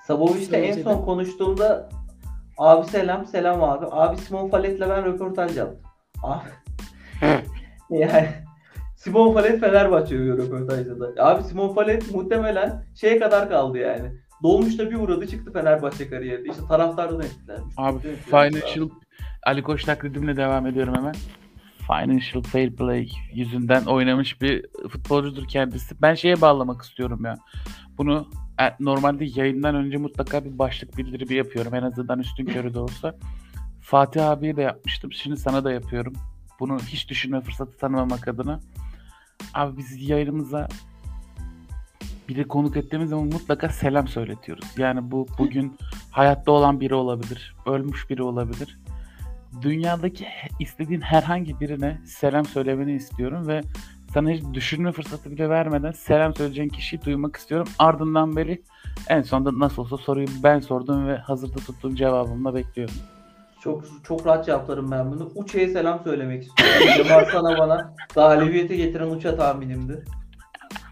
Sabovic'te 0.06 0.56
en 0.56 0.82
son 0.82 1.04
konuştuğumda 1.04 1.90
abi 2.58 2.86
selam 2.86 3.26
selam 3.26 3.62
abi. 3.62 3.86
Abi 3.90 4.16
Simon 4.16 4.48
Falet'le 4.48 4.80
ben 4.80 5.04
röportaj 5.04 5.56
yaptım. 5.56 5.80
Abi 6.22 6.48
yani 7.90 8.28
Simon 8.96 9.34
Falet 9.34 9.60
Fenerbahçe 9.60 10.16
röportajda 10.16 11.00
da. 11.00 11.26
Abi 11.26 11.42
Simon 11.42 11.74
Falet 11.74 12.14
muhtemelen 12.14 12.84
şeye 12.94 13.18
kadar 13.18 13.48
kaldı 13.48 13.78
yani. 13.78 14.23
Dolmuşta 14.42 14.90
bir 14.90 14.96
uğradı 14.96 15.26
çıktı 15.26 15.52
Fenerbahçe 15.52 16.10
kariyerinde. 16.10 16.48
İşte 16.48 16.62
taraftardan 16.68 17.20
etkilenmiş. 17.20 17.74
Abi 17.76 17.98
Financial 18.16 18.88
Ali 19.42 19.62
Koç 19.62 19.84
taklidimle 19.84 20.36
devam 20.36 20.66
ediyorum 20.66 20.94
hemen. 20.94 21.14
Financial 21.86 22.42
Fair 22.42 22.76
Play 22.76 23.10
yüzünden 23.34 23.84
oynamış 23.84 24.40
bir 24.40 24.66
futbolcudur 24.88 25.48
kendisi. 25.48 26.02
Ben 26.02 26.14
şeye 26.14 26.40
bağlamak 26.40 26.82
istiyorum 26.82 27.24
ya. 27.24 27.36
Bunu 27.98 28.28
e, 28.60 28.64
normalde 28.80 29.24
yayından 29.34 29.74
önce 29.74 29.96
mutlaka 29.96 30.44
bir 30.44 30.58
başlık 30.58 30.96
bildirimi 30.96 31.34
yapıyorum. 31.34 31.74
En 31.74 31.82
azından 31.82 32.18
üstün 32.18 32.46
körü 32.46 32.74
de 32.74 32.78
olsa. 32.78 33.14
Fatih 33.80 34.28
abiye 34.28 34.56
de 34.56 34.62
yapmıştım. 34.62 35.12
Şimdi 35.12 35.36
sana 35.36 35.64
da 35.64 35.72
yapıyorum. 35.72 36.12
Bunu 36.60 36.78
hiç 36.78 37.08
düşünme 37.08 37.40
fırsatı 37.40 37.78
tanımamak 37.78 38.28
adına. 38.28 38.60
Abi 39.54 39.76
biz 39.76 40.08
yayınımıza 40.08 40.68
biri 42.28 42.48
konuk 42.48 42.76
ettiğimiz 42.76 43.10
zaman 43.10 43.24
mutlaka 43.24 43.68
selam 43.68 44.08
söyletiyoruz. 44.08 44.64
Yani 44.78 45.10
bu 45.10 45.26
bugün 45.38 45.76
hayatta 46.10 46.52
olan 46.52 46.80
biri 46.80 46.94
olabilir, 46.94 47.54
ölmüş 47.66 48.10
biri 48.10 48.22
olabilir. 48.22 48.78
Dünyadaki 49.62 50.26
istediğin 50.60 51.00
herhangi 51.00 51.60
birine 51.60 52.00
selam 52.04 52.44
söylemeni 52.44 52.92
istiyorum 52.92 53.48
ve 53.48 53.60
sana 54.14 54.30
hiç 54.30 54.44
düşünme 54.54 54.92
fırsatı 54.92 55.30
bile 55.30 55.48
vermeden 55.48 55.92
selam 55.92 56.34
söyleyeceğin 56.34 56.68
kişiyi 56.68 57.02
duymak 57.02 57.36
istiyorum. 57.36 57.68
Ardından 57.78 58.36
beri 58.36 58.62
en 59.08 59.22
sonunda 59.22 59.58
nasıl 59.58 59.82
olsa 59.82 59.96
soruyu 59.96 60.26
ben 60.42 60.60
sordum 60.60 61.08
ve 61.08 61.16
hazırda 61.16 61.56
tuttuğum 61.56 61.94
cevabımla 61.94 62.54
bekliyorum. 62.54 62.94
Çok 63.60 63.84
çok 64.04 64.26
rahat 64.26 64.46
cevaplarım 64.46 64.90
ben 64.90 65.12
bunu. 65.12 65.32
Uça'ya 65.34 65.68
selam 65.68 66.00
söylemek 66.04 66.42
istiyorum. 66.42 66.86
Cemal 66.96 67.24
sana 67.32 67.58
bana 67.58 67.94
galibiyete 68.14 68.76
getiren 68.76 69.10
Uça 69.10 69.36
tahminimdi. 69.36 70.04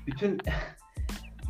Bütün 0.07 0.39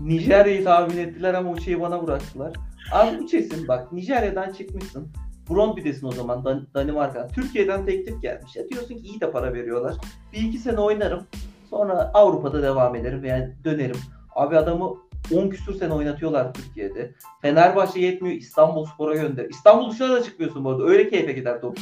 Nijerya'yı 0.03 0.65
tahmin 0.65 0.97
ettiler 0.99 1.35
ama 1.35 1.51
Uça'yı 1.51 1.81
bana 1.81 2.07
bıraktılar. 2.07 2.53
Abi 2.93 3.17
Uça'sın 3.23 3.69
bak 3.69 3.93
Nijerya'dan 3.93 4.53
çıkmışsın. 4.53 5.09
Brondby'desin 5.51 6.07
o 6.07 6.12
zaman 6.12 6.45
Dan- 6.45 6.67
Danimarka. 6.75 7.29
Türkiye'den 7.29 7.87
teklif 7.87 8.23
gelmiş. 8.23 8.57
Ya 8.57 8.69
diyorsun 8.69 8.95
ki 8.97 9.03
iyi 9.05 9.21
de 9.21 9.31
para 9.31 9.55
veriyorlar. 9.55 9.95
Bir 10.33 10.38
iki 10.38 10.59
sene 10.59 10.81
oynarım. 10.81 11.27
Sonra 11.71 12.11
Avrupa'da 12.15 12.62
devam 12.62 12.95
ederim 12.95 13.23
veya 13.23 13.51
dönerim. 13.65 13.97
Abi 14.35 14.57
adamı 14.57 14.95
10 15.35 15.49
küsür 15.49 15.75
sene 15.75 15.93
oynatıyorlar 15.95 16.55
Türkiye'de. 16.55 17.15
Fenerbahçe 17.43 18.01
yetmiyor 18.01 18.37
İstanbul 18.37 18.85
Spor'a 18.87 19.15
gönder. 19.15 19.45
İstanbul 19.51 19.91
dışına 19.91 20.12
da 20.12 20.23
çıkmıyorsun 20.23 20.65
bu 20.65 20.71
arada. 20.71 20.85
Öyle 20.85 21.09
keyfe 21.11 21.33
gider 21.33 21.61
top. 21.61 21.79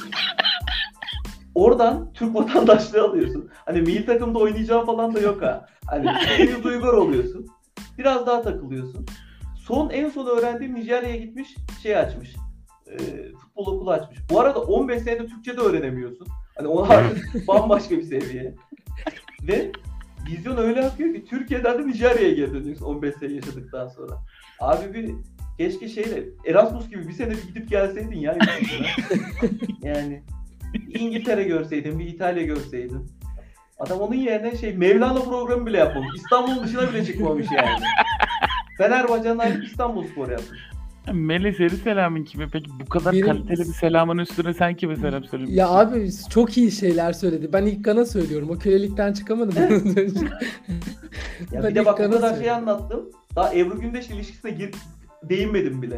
Oradan 1.55 2.13
Türk 2.13 2.35
vatandaşlığı 2.35 3.03
alıyorsun. 3.05 3.51
Hani 3.53 3.81
milli 3.83 4.07
takımda 4.07 4.39
oynayacağın 4.39 4.87
falan 4.87 5.15
da 5.15 5.21
yok 5.21 5.43
ha. 5.43 5.67
Hani 5.87 6.07
Uygur 6.65 6.93
oluyorsun. 6.93 7.47
Biraz 8.01 8.27
daha 8.27 8.43
takılıyorsun. 8.43 9.07
Son 9.57 9.91
en 9.91 10.09
son 10.09 10.27
öğrendiğim 10.27 10.75
Nijerya'ya 10.75 11.17
gitmiş 11.17 11.57
şey 11.83 11.97
açmış. 11.97 12.37
E, 12.87 12.97
futbol 13.33 13.67
okulu 13.67 13.91
açmış. 13.91 14.19
Bu 14.31 14.41
arada 14.41 14.61
15 14.61 15.03
senede 15.03 15.27
Türkçe 15.27 15.57
de 15.57 15.61
öğrenemiyorsun. 15.61 16.29
Hani 16.57 16.69
o 16.69 16.83
artık 16.83 17.49
bambaşka 17.49 17.99
bir 17.99 18.03
seviye. 18.03 18.55
Ve 19.43 19.73
vizyon 20.31 20.57
öyle 20.57 20.85
akıyor 20.85 21.15
ki 21.15 21.25
Türkiye'den 21.25 21.79
de 21.79 21.87
Nijerya'ya 21.87 22.35
geri 22.35 22.55
dönüyorsun 22.55 22.85
15 22.85 23.15
sene 23.15 23.33
yaşadıktan 23.33 23.89
sonra. 23.89 24.19
Abi 24.61 24.95
bir 24.95 25.15
keşke 25.59 25.89
şeyle 25.89 26.25
Erasmus 26.47 26.91
gibi 26.91 27.09
bir 27.09 27.13
sene 27.13 27.31
bir 27.31 27.43
gidip 27.43 27.69
gelseydin 27.69 28.19
ya. 28.19 28.39
yani 29.83 30.23
İngiltere 30.89 31.45
görseydin, 31.45 31.99
bir 31.99 32.07
İtalya 32.07 32.43
görseydin. 32.43 33.07
Adam 33.81 34.01
onun 34.01 34.15
yerine 34.15 34.57
şey 34.57 34.73
Mevlana 34.77 35.21
programı 35.21 35.67
bile 35.67 35.79
yapmamış. 35.79 36.09
İstanbul'un 36.17 36.65
dışına 36.65 36.89
bile 36.93 37.05
çıkmamış 37.05 37.47
yani. 37.57 37.85
Fenerbahçe'nin 38.79 39.39
ayrı 39.39 39.65
İstanbul 39.65 40.05
Spor 40.07 40.31
yapmış. 40.31 40.59
Melih 41.13 41.57
seni 41.57 41.71
selamın 41.71 42.25
kime? 42.25 42.47
Peki 42.53 42.71
bu 42.81 42.89
kadar 42.89 43.13
Benim- 43.13 43.27
kaliteli 43.27 43.59
bir 43.59 43.65
selamın 43.65 44.19
üstüne 44.19 44.55
sen 44.55 44.75
kime 44.75 44.97
selam 44.97 45.25
söylüyorsun? 45.25 45.57
Ya 45.57 45.69
abi 45.69 46.11
çok 46.31 46.59
iyi 46.59 46.71
şeyler 46.73 47.13
söyledi. 47.13 47.49
Ben 47.53 47.67
ilk 47.67 47.85
kana 47.85 48.05
söylüyorum. 48.05 48.51
O 48.51 48.59
kölelikten 48.59 49.13
çıkamadım. 49.13 49.55
Ya 51.53 51.63
Ben 51.63 51.71
bir 51.71 51.75
de 51.75 51.85
bak 51.87 51.99
bu 51.99 52.11
kadar 52.13 52.37
şey 52.37 52.51
anlattım. 52.51 53.11
Daha 53.37 53.55
Ebru 53.55 53.81
Gündeş 53.81 54.11
ilişkisine 54.11 54.51
gir 54.51 54.71
değinmedim 55.23 55.83
bile. 55.83 55.97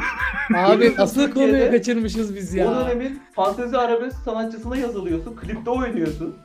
Abi 0.56 0.94
asıl 0.98 1.30
konuyu 1.30 1.70
kaçırmışız 1.70 2.36
biz 2.36 2.54
O 2.54 2.58
ya. 2.58 2.74
dönemin 2.84 3.22
fantezi 3.34 3.76
arabesk 3.78 4.16
sanatçısına 4.24 4.76
yazılıyorsun. 4.76 5.36
Klipte 5.36 5.70
oynuyorsun. 5.70 6.36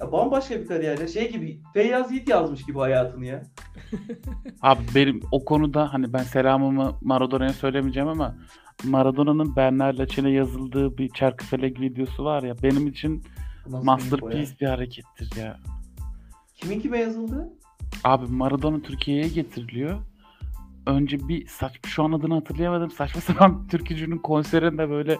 Ya 0.00 0.12
bambaşka 0.12 0.60
bir 0.60 0.66
kariyer. 0.66 0.98
ya. 0.98 1.08
Şey 1.08 1.32
gibi 1.32 1.60
Feyyaz 1.74 2.12
Yiğit 2.12 2.28
yazmış 2.28 2.66
gibi 2.66 2.78
hayatını 2.78 3.26
ya. 3.26 3.42
Abi 4.62 4.82
benim 4.94 5.20
o 5.32 5.44
konuda 5.44 5.92
hani 5.92 6.12
ben 6.12 6.22
selamımı 6.22 6.98
Maradona'ya 7.00 7.52
söylemeyeceğim 7.52 8.08
ama 8.08 8.36
Maradona'nın 8.84 9.56
Bernard 9.56 9.98
Laçin'e 9.98 10.30
yazıldığı 10.30 10.98
bir 10.98 11.08
çarkıfelek 11.08 11.80
videosu 11.80 12.24
var 12.24 12.42
ya 12.42 12.54
benim 12.62 12.86
için 12.86 13.22
Nasıl 13.66 13.84
masterpiece 13.86 14.52
bir 14.60 14.66
harekettir 14.66 15.36
ya. 15.36 15.60
Kimin 16.54 16.80
kime 16.80 16.98
yazıldı? 16.98 17.48
Abi 18.04 18.26
Maradona 18.26 18.82
Türkiye'ye 18.82 19.28
getiriliyor. 19.28 20.00
Önce 20.86 21.28
bir 21.28 21.46
saç 21.46 21.72
şu 21.86 22.04
an 22.04 22.12
adını 22.12 22.34
hatırlayamadım. 22.34 22.90
Saçma 22.90 23.20
sapan 23.20 23.66
türkücünün 23.70 24.18
konserinde 24.18 24.90
böyle 24.90 25.18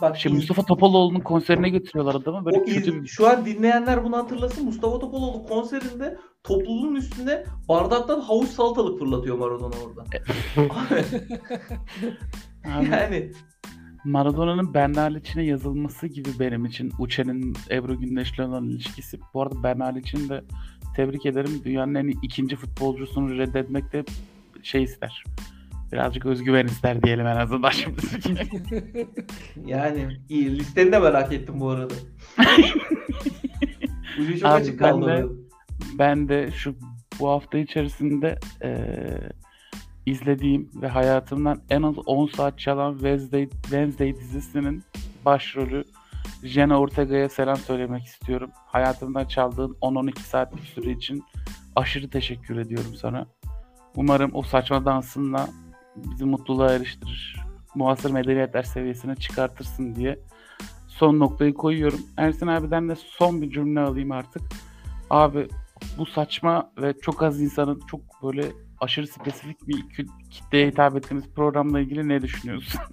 Bak, 0.00 0.16
şey 0.16 0.32
Mustafa 0.32 0.62
Topaloğlu'nun 0.62 1.20
konserine 1.20 1.68
götürüyorlar 1.68 2.14
adamı. 2.14 2.44
Böyle 2.44 2.64
kötü 2.64 3.02
bir 3.02 3.08
Şu 3.08 3.28
an 3.28 3.46
dinleyenler 3.46 4.04
bunu 4.04 4.16
hatırlasın. 4.16 4.64
Mustafa 4.64 4.98
Topaloğlu 4.98 5.46
konserinde 5.46 6.18
topluluğun 6.42 6.94
üstüne 6.94 7.44
bardaktan 7.68 8.20
havuç 8.20 8.48
salatalık 8.48 8.98
fırlatıyor 8.98 9.38
Maradona 9.38 9.74
orada. 9.86 10.04
Abi, 12.76 12.90
yani 12.90 13.32
Maradona'nın 14.04 14.74
Bernard 14.74 15.14
Liç'ine 15.14 15.44
yazılması 15.44 16.06
gibi 16.06 16.28
benim 16.40 16.64
için 16.64 16.92
Uçen'in 16.98 17.56
Ebru 17.70 18.00
Gündeş'le 18.00 18.40
olan 18.40 18.64
ilişkisi. 18.64 19.20
Bu 19.34 19.42
arada 19.42 19.62
Bernard 19.62 19.96
Liç'in 19.96 20.28
de 20.28 20.44
tebrik 20.96 21.26
ederim. 21.26 21.60
Dünyanın 21.64 21.94
en 21.94 22.08
ikinci 22.22 22.56
futbolcusunu 22.56 23.38
reddetmekte 23.38 24.04
şey 24.62 24.82
ister. 24.82 25.24
Birazcık 25.94 26.26
özgüven 26.26 26.66
ister 26.66 27.02
diyelim 27.02 27.26
en 27.26 27.36
azından 27.36 27.70
şimdi. 27.70 28.00
yani 29.66 30.20
iyi. 30.28 30.58
Listeni 30.58 30.92
de 30.92 30.98
merak 30.98 31.32
ettim 31.32 31.60
bu 31.60 31.70
arada. 31.70 31.94
Ucu 34.20 34.38
çok 34.38 34.50
Abi 34.50 34.54
açık 34.62 34.80
ben 34.80 35.02
de- 35.02 35.24
ben 35.98 36.28
de 36.28 36.50
şu 36.50 36.74
bu 37.20 37.28
hafta 37.28 37.58
içerisinde 37.58 38.38
eee, 38.62 39.20
izlediğim 40.06 40.70
ve 40.74 40.88
hayatımdan 40.88 41.62
en 41.70 41.82
az 41.82 41.94
10 42.06 42.26
saat 42.26 42.58
çalan 42.58 42.92
Wednesday, 42.92 43.48
Wednesday 43.50 44.16
dizisinin 44.16 44.84
başrolü 45.24 45.84
Jenna 46.44 46.80
Ortega'ya 46.80 47.28
selam 47.28 47.56
söylemek 47.56 48.04
istiyorum. 48.04 48.50
Hayatımdan 48.66 49.24
çaldığın 49.24 49.76
10-12 49.80 50.18
saatlik 50.18 50.64
süre 50.64 50.90
için 50.90 51.24
aşırı 51.76 52.10
teşekkür 52.10 52.56
ediyorum 52.56 52.94
sana. 53.00 53.26
Umarım 53.96 54.30
o 54.34 54.42
saçma 54.42 54.84
dansınla 54.84 55.48
bizi 55.96 56.24
mutluluğa 56.24 56.72
eriştirir. 56.72 57.36
Muasır 57.74 58.10
medeniyetler 58.10 58.62
seviyesine 58.62 59.16
çıkartırsın 59.16 59.94
diye 59.94 60.18
son 60.88 61.20
noktayı 61.20 61.54
koyuyorum. 61.54 62.00
Ersin 62.16 62.46
abiden 62.46 62.88
de 62.88 62.94
son 62.96 63.42
bir 63.42 63.50
cümle 63.50 63.80
alayım 63.80 64.12
artık. 64.12 64.42
Abi 65.10 65.48
bu 65.98 66.06
saçma 66.06 66.72
ve 66.78 66.94
çok 67.02 67.22
az 67.22 67.40
insanın 67.40 67.80
çok 67.90 68.00
böyle 68.22 68.52
aşırı 68.80 69.06
spesifik 69.06 69.68
bir 69.68 69.84
kitleye 70.30 70.68
hitap 70.68 70.96
ettiğimiz 70.96 71.24
programla 71.34 71.80
ilgili 71.80 72.08
ne 72.08 72.22
düşünüyorsun? 72.22 72.80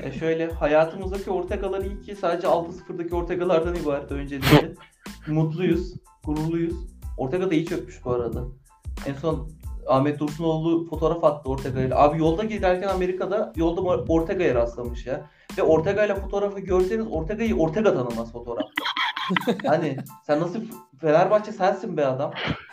E 0.00 0.12
şöyle 0.12 0.52
hayatımızdaki 0.52 1.30
Ortegalar 1.30 1.82
iyi 1.82 2.00
ki 2.00 2.16
sadece 2.16 2.46
6-0'daki 2.46 3.14
Ortegalardan 3.14 3.74
ibaret 3.74 4.12
öncelikle. 4.12 4.72
Mutluyuz, 5.26 5.94
gururluyuz. 6.24 6.74
Ortega 7.18 7.50
da 7.50 7.54
iyi 7.54 7.66
çökmüş 7.66 8.04
bu 8.04 8.10
arada. 8.10 8.44
En 9.06 9.14
son 9.14 9.50
Ahmet 9.88 10.20
Dursunoğlu 10.20 10.86
fotoğraf 10.90 11.24
attı 11.24 11.48
Ortega 11.48 11.80
ile. 11.80 11.94
Abi 11.94 12.18
yolda 12.18 12.44
giderken 12.44 12.88
Amerika'da 12.88 13.52
yolda 13.56 13.80
Ortega'ya 13.80 14.54
rastlamış 14.54 15.06
ya. 15.06 15.26
Ve 15.58 15.62
Ortega 15.62 16.04
ile 16.04 16.14
fotoğrafı 16.14 16.60
görseniz 16.60 17.06
Ortega'yı 17.10 17.56
Ortega 17.56 17.94
tanımaz 17.94 18.32
fotoğrafta. 18.32 18.84
hani 19.68 19.96
sen 20.26 20.40
nasıl 20.40 20.60
Fenerbahçe 21.00 21.52
sensin 21.52 21.96
be 21.96 22.06
adam. 22.06 22.32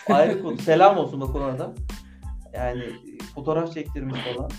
Ayrı 0.10 0.42
konu. 0.42 0.58
Selam 0.58 0.98
olsun 0.98 1.22
bak 1.22 1.36
ona 1.36 1.60
da. 1.60 1.74
Yani 2.54 2.84
fotoğraf 3.36 3.74
çektirmiş 3.74 4.20
falan 4.20 4.52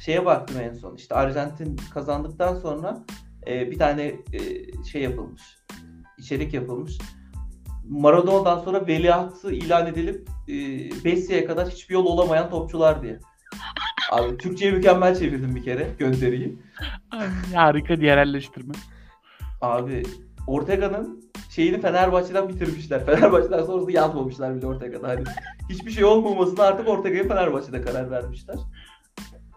şeye 0.00 0.26
baktım 0.26 0.60
en 0.60 0.72
son. 0.72 0.94
İşte 0.94 1.14
Arjantin 1.14 1.76
kazandıktan 1.94 2.54
sonra 2.54 3.04
e, 3.46 3.70
bir 3.70 3.78
tane 3.78 4.02
e, 4.32 4.38
şey 4.92 5.02
yapılmış. 5.02 5.42
içerik 6.18 6.54
yapılmış. 6.54 6.98
Maradona'dan 7.88 8.58
sonra 8.58 8.86
veliahtı 8.86 9.52
ilan 9.52 9.86
edilip 9.86 10.28
e, 10.48 11.46
kadar 11.46 11.68
hiçbir 11.68 11.94
yol 11.94 12.06
olamayan 12.06 12.50
topçular 12.50 13.02
diye. 13.02 13.18
Abi 14.10 14.36
Türkçe'ye 14.36 14.72
mükemmel 14.72 15.18
çevirdim 15.18 15.54
bir 15.54 15.62
kere 15.62 15.88
gönderiyi. 15.98 16.58
Harika 17.54 17.94
yerelleştirme. 17.94 18.74
Abi 19.60 20.02
Ortega'nın 20.46 21.30
şeyini 21.50 21.80
Fenerbahçe'den 21.80 22.48
bitirmişler. 22.48 23.04
Fenerbahçe'den 23.06 23.64
sonrası 23.64 23.92
yazmamışlar 23.92 24.56
bile 24.56 24.66
Ortega'da. 24.66 25.08
Hani 25.08 25.24
hiçbir 25.68 25.90
şey 25.90 26.04
olmamasına 26.04 26.64
artık 26.64 26.88
Ortega'ya 26.88 27.28
Fenerbahçe'de 27.28 27.82
karar 27.82 28.10
vermişler. 28.10 28.56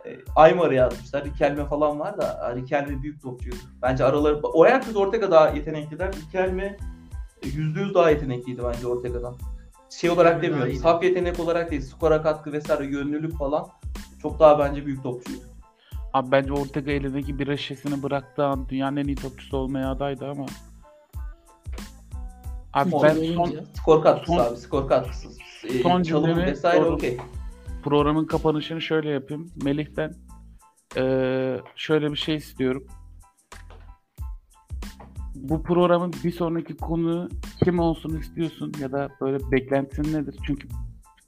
E, 0.06 0.10
Aymar'ı 0.36 0.76
yazmışlar. 0.76 1.26
Riquelme 1.26 1.66
falan 1.66 2.00
var 2.00 2.18
da 2.18 2.56
Riquelme 2.56 3.02
büyük 3.02 3.22
topçuydu. 3.22 3.56
Bence 3.82 4.04
araları... 4.04 4.40
O 4.44 4.66
herkes 4.66 4.96
Ortega 4.96 5.32
daha 5.32 5.50
yetenekliler. 5.50 6.14
Riquelme 6.14 6.78
%100 7.42 7.94
daha 7.94 8.10
yetenekliydi 8.10 8.62
bence 8.64 8.88
Ortega'dan. 8.88 9.36
Şey 9.92 10.10
olarak 10.10 10.42
demiyorum. 10.42 10.74
Saf 10.74 11.04
yetenek 11.04 11.40
olarak 11.40 11.72
değil. 11.72 11.82
Skora 11.82 12.22
katkı 12.22 12.52
vesaire 12.52 12.86
yönlülük 12.86 13.38
falan. 13.38 13.68
Çok 14.22 14.40
daha 14.40 14.60
bence 14.60 14.86
büyük 14.86 15.04
topçuydu. 15.04 15.42
Abi 16.14 16.32
bence 16.32 16.54
Ortega 16.54 16.92
elindeki 16.92 17.40
bir 17.40 17.58
şişesini 17.58 18.04
bıraktığı 18.04 18.46
an 18.46 18.70
dünyanın 18.70 18.98
en 18.98 19.06
iyi 19.08 19.16
topçusu 19.16 19.58
olmaya 19.58 19.92
adaydı 19.92 20.30
ama. 20.30 20.46
Abi 22.74 22.90
Son 22.90 23.04
ben 23.04 23.34
son 23.34 23.48
ya. 23.48 23.62
Skor 23.74 24.04
katkısı 24.04 24.32
Son- 24.34 24.46
abi. 24.46 24.58
Skor 24.58 24.88
katkısı. 24.88 25.28
E, 25.68 25.82
Son 25.84 26.04
cümlemi 26.04 26.46
vesaire 26.46 26.86
okey. 26.86 27.18
programın 27.84 28.26
kapanışını 28.26 28.82
şöyle 28.82 29.10
yapayım. 29.10 29.52
Melih'ten 29.64 30.14
eee, 30.96 31.62
şöyle 31.76 32.12
bir 32.12 32.18
şey 32.18 32.36
istiyorum. 32.36 32.88
Bu 35.42 35.64
programın 35.64 36.14
bir 36.24 36.32
sonraki 36.32 36.78
konu 36.78 37.30
kim 37.64 37.80
olsun 37.80 38.20
istiyorsun 38.20 38.74
ya 38.80 38.92
da 38.92 39.10
böyle 39.22 39.52
beklentin 39.52 40.14
nedir? 40.14 40.36
Çünkü 40.46 40.68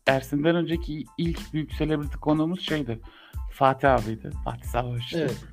Ersin'den 0.07 0.55
önceki 0.55 1.05
ilk 1.17 1.53
büyük 1.53 1.73
selebriti 1.73 2.17
konuğumuz 2.17 2.61
şeydi. 2.61 2.99
Fatih 3.51 3.91
abiydi. 3.91 4.29
Fatih 4.45 4.63
Savaş'tı. 4.63 5.19
Evet. 5.19 5.45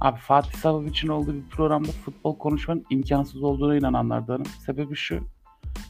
Abi 0.00 0.18
Fatih 0.18 0.52
Savaş'ın 0.52 1.08
olduğu 1.08 1.34
bir 1.34 1.48
programda 1.48 1.92
futbol 1.92 2.38
konuşmanın 2.38 2.84
imkansız 2.90 3.42
olduğuna 3.42 3.76
inananlardanım. 3.76 4.46
Sebebi 4.46 4.96
şu. 4.96 5.20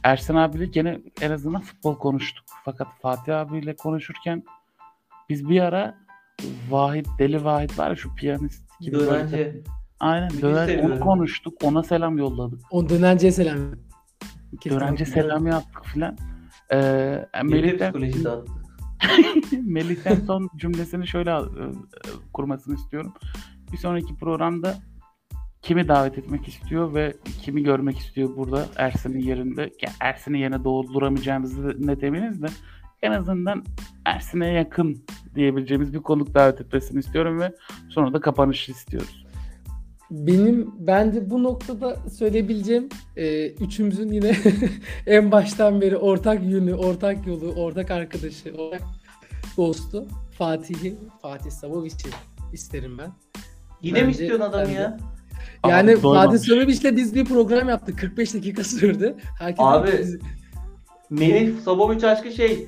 Ersin 0.03 0.35
abiyle 0.35 0.65
gene 0.65 1.01
en 1.21 1.31
azından 1.31 1.61
futbol 1.61 1.95
konuştuk. 1.95 2.45
Fakat 2.65 2.87
Fatih 3.01 3.39
abiyle 3.39 3.75
konuşurken 3.75 4.43
biz 5.29 5.49
bir 5.49 5.61
ara 5.61 5.97
Vahit, 6.69 7.07
Deli 7.19 7.43
Vahit 7.43 7.79
var 7.79 7.89
ya 7.89 7.95
şu 7.95 8.15
piyanist 8.15 8.79
gibi 8.79 8.95
böyle- 8.95 9.09
Dönence. 9.11 9.61
Aynen 9.99 10.29
dönen, 10.41 10.79
onu 10.79 10.99
konuştuk. 10.99 11.53
Ona 11.63 11.83
selam 11.83 12.17
yolladık. 12.17 12.59
O 12.71 12.89
dönenciye 12.89 13.31
selam. 13.31 13.57
Dönence 14.65 15.05
selam 15.05 15.47
yaptık 15.47 15.85
filan. 15.85 16.17
Ee, 16.73 17.25
Melih'ten... 17.43 17.93
Melih'ten, 19.63 20.15
son 20.15 20.49
cümlesini 20.55 21.07
şöyle 21.07 21.31
e, 21.31 21.43
kurmasını 22.33 22.75
istiyorum. 22.75 23.13
Bir 23.71 23.77
sonraki 23.77 24.15
programda 24.15 24.75
kimi 25.61 25.87
davet 25.87 26.17
etmek 26.17 26.47
istiyor 26.47 26.93
ve 26.93 27.13
kimi 27.41 27.63
görmek 27.63 27.97
istiyor 27.97 28.37
burada 28.37 28.65
Ersin'in 28.75 29.19
yerinde. 29.19 29.61
Ya 29.61 29.91
Ersin'in 29.99 30.37
yerine 30.37 30.63
dolduramayacağımızı 30.63 31.87
net 31.87 32.03
eminiz 32.03 32.41
de 32.41 32.47
en 33.01 33.11
azından 33.11 33.63
Ersin'e 34.05 34.47
yakın 34.47 35.05
diyebileceğimiz 35.35 35.93
bir 35.93 35.99
konuk 35.99 36.33
davet 36.33 36.61
etmesini 36.61 36.99
istiyorum 36.99 37.39
ve 37.39 37.55
sonra 37.89 38.13
da 38.13 38.19
kapanışı 38.19 38.71
istiyoruz. 38.71 39.28
Benim 40.11 40.71
bence 40.79 41.29
bu 41.29 41.43
noktada 41.43 41.95
söyleyebileceğim 42.17 42.89
e, 43.17 43.47
üçümüzün 43.49 44.11
yine 44.11 44.35
en 45.07 45.31
baştan 45.31 45.81
beri 45.81 45.97
ortak 45.97 46.43
yönü, 46.43 46.73
ortak 46.73 47.27
yolu, 47.27 47.51
ortak 47.53 47.91
arkadaşı, 47.91 48.53
ortak 48.57 48.81
dostu 49.57 50.05
Fatih'i, 50.37 50.95
Fatih 51.21 51.51
Savovic'i 51.51 52.09
isterim 52.53 52.97
ben. 52.97 53.11
Yine 53.81 54.01
mi 54.01 54.07
Bence- 54.07 54.11
istiyorsun 54.11 54.45
adamı 54.45 54.71
ya? 54.71 54.97
Yani 55.67 55.91
Abi. 55.91 55.99
Fatih 56.01 56.39
Savovic'le 56.39 56.95
biz 56.97 57.15
bir 57.15 57.25
program 57.25 57.69
yaptık. 57.69 57.99
45 57.99 58.33
dakika 58.33 58.63
sürdü. 58.63 59.15
Herkes 59.39 59.65
Abi, 59.65 59.91
biz- 59.99 60.19
Melih 61.09 61.59
Sabovic 61.59 62.07
aşkı 62.07 62.31
şey 62.31 62.67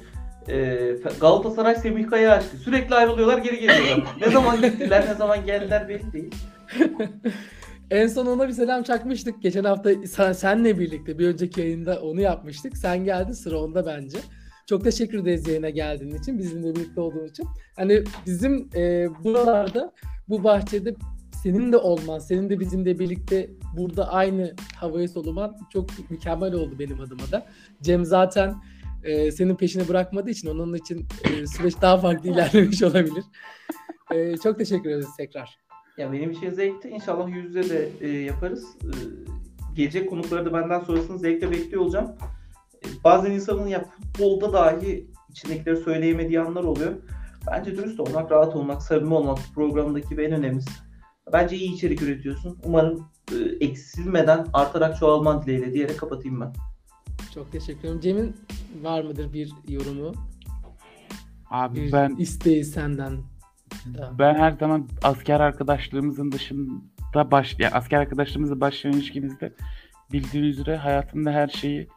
e, 0.49 0.77
Galatasaray 1.19 1.75
Semih 1.75 2.07
Kaya 2.07 2.31
aşkı. 2.31 2.57
Sürekli 2.57 2.95
ayrılıyorlar 2.95 3.37
geri 3.37 3.59
geliyorlar. 3.59 4.03
ne 4.21 4.29
zaman 4.31 4.61
gittiler 4.61 5.05
ne 5.09 5.15
zaman 5.15 5.45
geldiler 5.45 5.89
belli 5.89 6.13
değil. 6.13 6.35
En 7.91 8.07
son 8.07 8.26
ona 8.26 8.47
bir 8.47 8.53
selam 8.53 8.84
çakmıştık. 8.84 9.41
Geçen 9.41 9.63
hafta 9.63 9.89
sen, 10.07 10.34
senle 10.34 10.80
birlikte 10.80 11.19
bir 11.19 11.28
önceki 11.28 11.61
yayında 11.61 12.01
onu 12.01 12.22
yapmıştık. 12.22 12.78
Sen 12.78 13.03
geldin 13.03 13.34
sıra 13.34 13.57
onda 13.59 13.86
bence. 13.86 14.17
Çok 14.69 14.84
teşekkür 14.84 15.19
ederiz 15.19 15.47
yayına 15.47 15.69
geldiğin 15.69 16.15
için, 16.15 16.38
bizimle 16.38 16.76
birlikte 16.76 17.01
olduğun 17.01 17.28
için. 17.28 17.47
Hani 17.76 18.03
bizim 18.26 18.69
e, 18.76 19.07
buralarda, 19.24 19.93
bu 20.30 20.43
bahçede 20.43 20.95
senin 21.43 21.72
de 21.72 21.78
olman, 21.78 22.19
senin 22.19 22.49
de 22.49 22.59
bizimle 22.59 22.99
birlikte 22.99 23.49
burada 23.78 24.09
aynı 24.11 24.53
havayı 24.76 25.09
soluman 25.09 25.57
çok 25.74 26.11
mükemmel 26.11 26.53
oldu 26.53 26.80
benim 26.80 27.01
adıma 27.01 27.32
da. 27.32 27.45
Cem 27.82 28.05
zaten 28.05 28.55
e, 29.03 29.32
senin 29.32 29.55
peşini 29.55 29.88
bırakmadığı 29.88 30.30
için 30.30 30.47
onun 30.47 30.74
için 30.74 31.07
e, 31.24 31.47
süreç 31.47 31.74
daha 31.82 31.97
farklı 31.97 32.30
ilerlemiş 32.30 32.84
olabilir. 32.84 33.24
E, 34.11 34.38
çok 34.38 34.57
teşekkür 34.57 34.89
ederiz 34.89 35.15
tekrar. 35.17 35.61
Ya 36.01 36.11
benim 36.11 36.31
için 36.31 36.49
zevkti. 36.49 36.89
İnşallah 36.89 37.27
yüz 37.27 37.55
yüze 37.55 37.69
de 37.69 37.89
e, 38.01 38.07
yaparız. 38.07 38.65
E, 38.83 38.91
gelecek 39.75 40.09
konukları 40.09 40.45
da 40.45 40.53
benden 40.53 40.79
sonrasını 40.79 41.19
zevkle 41.19 41.51
bekliyor 41.51 41.81
olacağım. 41.81 42.11
E, 42.85 42.87
bazen 43.03 43.31
insanın 43.31 43.67
ya 43.67 43.83
futbolda 43.83 44.53
dahi 44.53 45.07
içindekileri 45.29 45.77
söyleyemediği 45.77 46.39
anlar 46.39 46.63
oluyor. 46.63 46.91
Bence 47.47 47.77
dürüst 47.77 47.99
olmak, 47.99 48.31
rahat 48.31 48.55
olmak, 48.55 48.81
samimi 48.81 49.13
olmak 49.13 49.37
programdaki 49.55 50.15
en 50.15 50.31
önemlisi. 50.31 50.71
Bence 51.33 51.55
iyi 51.55 51.73
içerik 51.73 52.01
üretiyorsun. 52.01 52.59
Umarım 52.63 53.07
e, 53.31 53.65
eksilmeden 53.65 54.47
artarak 54.53 54.97
çoğalman 54.97 55.41
dileğiyle 55.41 55.73
diyerek 55.73 55.99
kapatayım 55.99 56.41
ben. 56.41 56.53
Çok 57.33 57.51
teşekkür 57.51 57.81
ederim. 57.81 57.99
Cem'in 57.99 58.35
var 58.83 59.03
mıdır 59.03 59.33
bir 59.33 59.53
yorumu, 59.67 60.11
Abi 61.49 61.75
bir 61.75 61.91
ben 61.91 62.15
isteği 62.15 62.65
senden? 62.65 63.30
Ben 64.19 64.36
her 64.36 64.51
zaman 64.51 64.88
asker 65.03 65.39
arkadaşlığımızın 65.39 66.32
dışında 66.32 67.32
baş 67.32 67.59
ya 67.59 67.69
asker 67.72 67.99
arkadaşlığımızla 67.99 68.61
başlayan 68.61 68.93
ilişkimizde 68.93 69.53
bildiğiniz 70.13 70.59
üzere 70.59 70.78
hayatımda 70.78 71.32
her 71.32 71.47
şeyi 71.47 71.88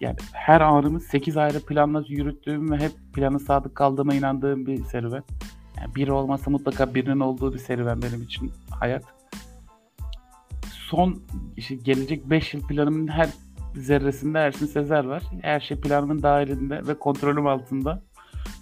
yani 0.00 0.16
her 0.32 0.60
anımı 0.60 1.00
8 1.00 1.36
ayrı 1.36 1.60
planla 1.60 2.04
yürüttüğüm 2.08 2.72
ve 2.72 2.76
hep 2.76 2.92
plana 3.14 3.38
sadık 3.38 3.74
kaldığıma 3.74 4.14
inandığım 4.14 4.66
bir 4.66 4.84
serüven. 4.84 5.22
Yani 5.76 5.94
biri 5.94 6.12
olmazsa 6.12 6.50
mutlaka 6.50 6.94
birinin 6.94 7.20
olduğu 7.20 7.54
bir 7.54 7.58
serüven 7.58 8.02
benim 8.02 8.22
için 8.22 8.52
hayat. 8.70 9.04
Son 10.72 11.22
işte 11.56 11.74
gelecek 11.74 12.30
5 12.30 12.54
yıl 12.54 12.66
planımın 12.66 13.08
her 13.08 13.28
zerresinde 13.74 14.38
Ersin 14.38 14.66
Sezer 14.66 15.04
var. 15.04 15.22
Her 15.42 15.60
şey 15.60 15.80
planımın 15.80 16.22
dahilinde 16.22 16.86
ve 16.86 16.98
kontrolüm 16.98 17.46
altında. 17.46 18.02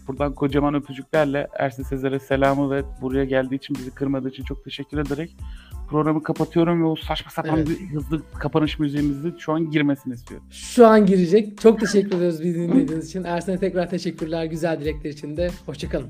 Buradan 0.09 0.33
kocaman 0.35 0.75
öpücüklerle 0.75 1.49
Ersin 1.59 1.83
Sezer'e 1.83 2.19
selamı 2.19 2.71
ve 2.71 2.83
buraya 3.03 3.25
geldiği 3.25 3.55
için 3.55 3.77
bizi 3.77 3.91
kırmadığı 3.91 4.29
için 4.29 4.45
çok 4.45 4.65
teşekkür 4.65 4.99
ederek 4.99 5.37
programı 5.89 6.23
kapatıyorum 6.23 6.83
ve 6.83 6.87
o 6.87 6.97
saçma 6.97 7.31
sapan 7.31 7.57
Evet. 7.57 7.69
bir 7.69 7.87
hızlı 7.95 8.23
kapanış 8.39 8.79
müziğimizi 8.79 9.35
şu 9.39 9.53
an 9.53 9.71
girmesini 9.71 10.15
istiyorum. 10.15 10.47
Şu 10.51 10.87
an 10.87 11.07
girecek. 11.07 11.61
Çok 11.61 11.81
teşekkür 11.81 12.17
ederiz 12.17 12.43
bizi 12.43 12.61
dinlediğiniz 12.61 13.09
için. 13.09 13.25
Ersen'e 13.25 13.59
tekrar 13.59 13.91
teşekkürler. 13.91 14.45
Güzel 14.45 14.81
dilekler 14.81 15.11
için 15.11 15.37
de. 15.37 15.51
Hoşçakalın. 15.67 16.09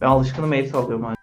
Ben 0.00 0.06
alışkınım 0.06 0.52
el 0.52 0.66
sallıyorum. 0.66 1.17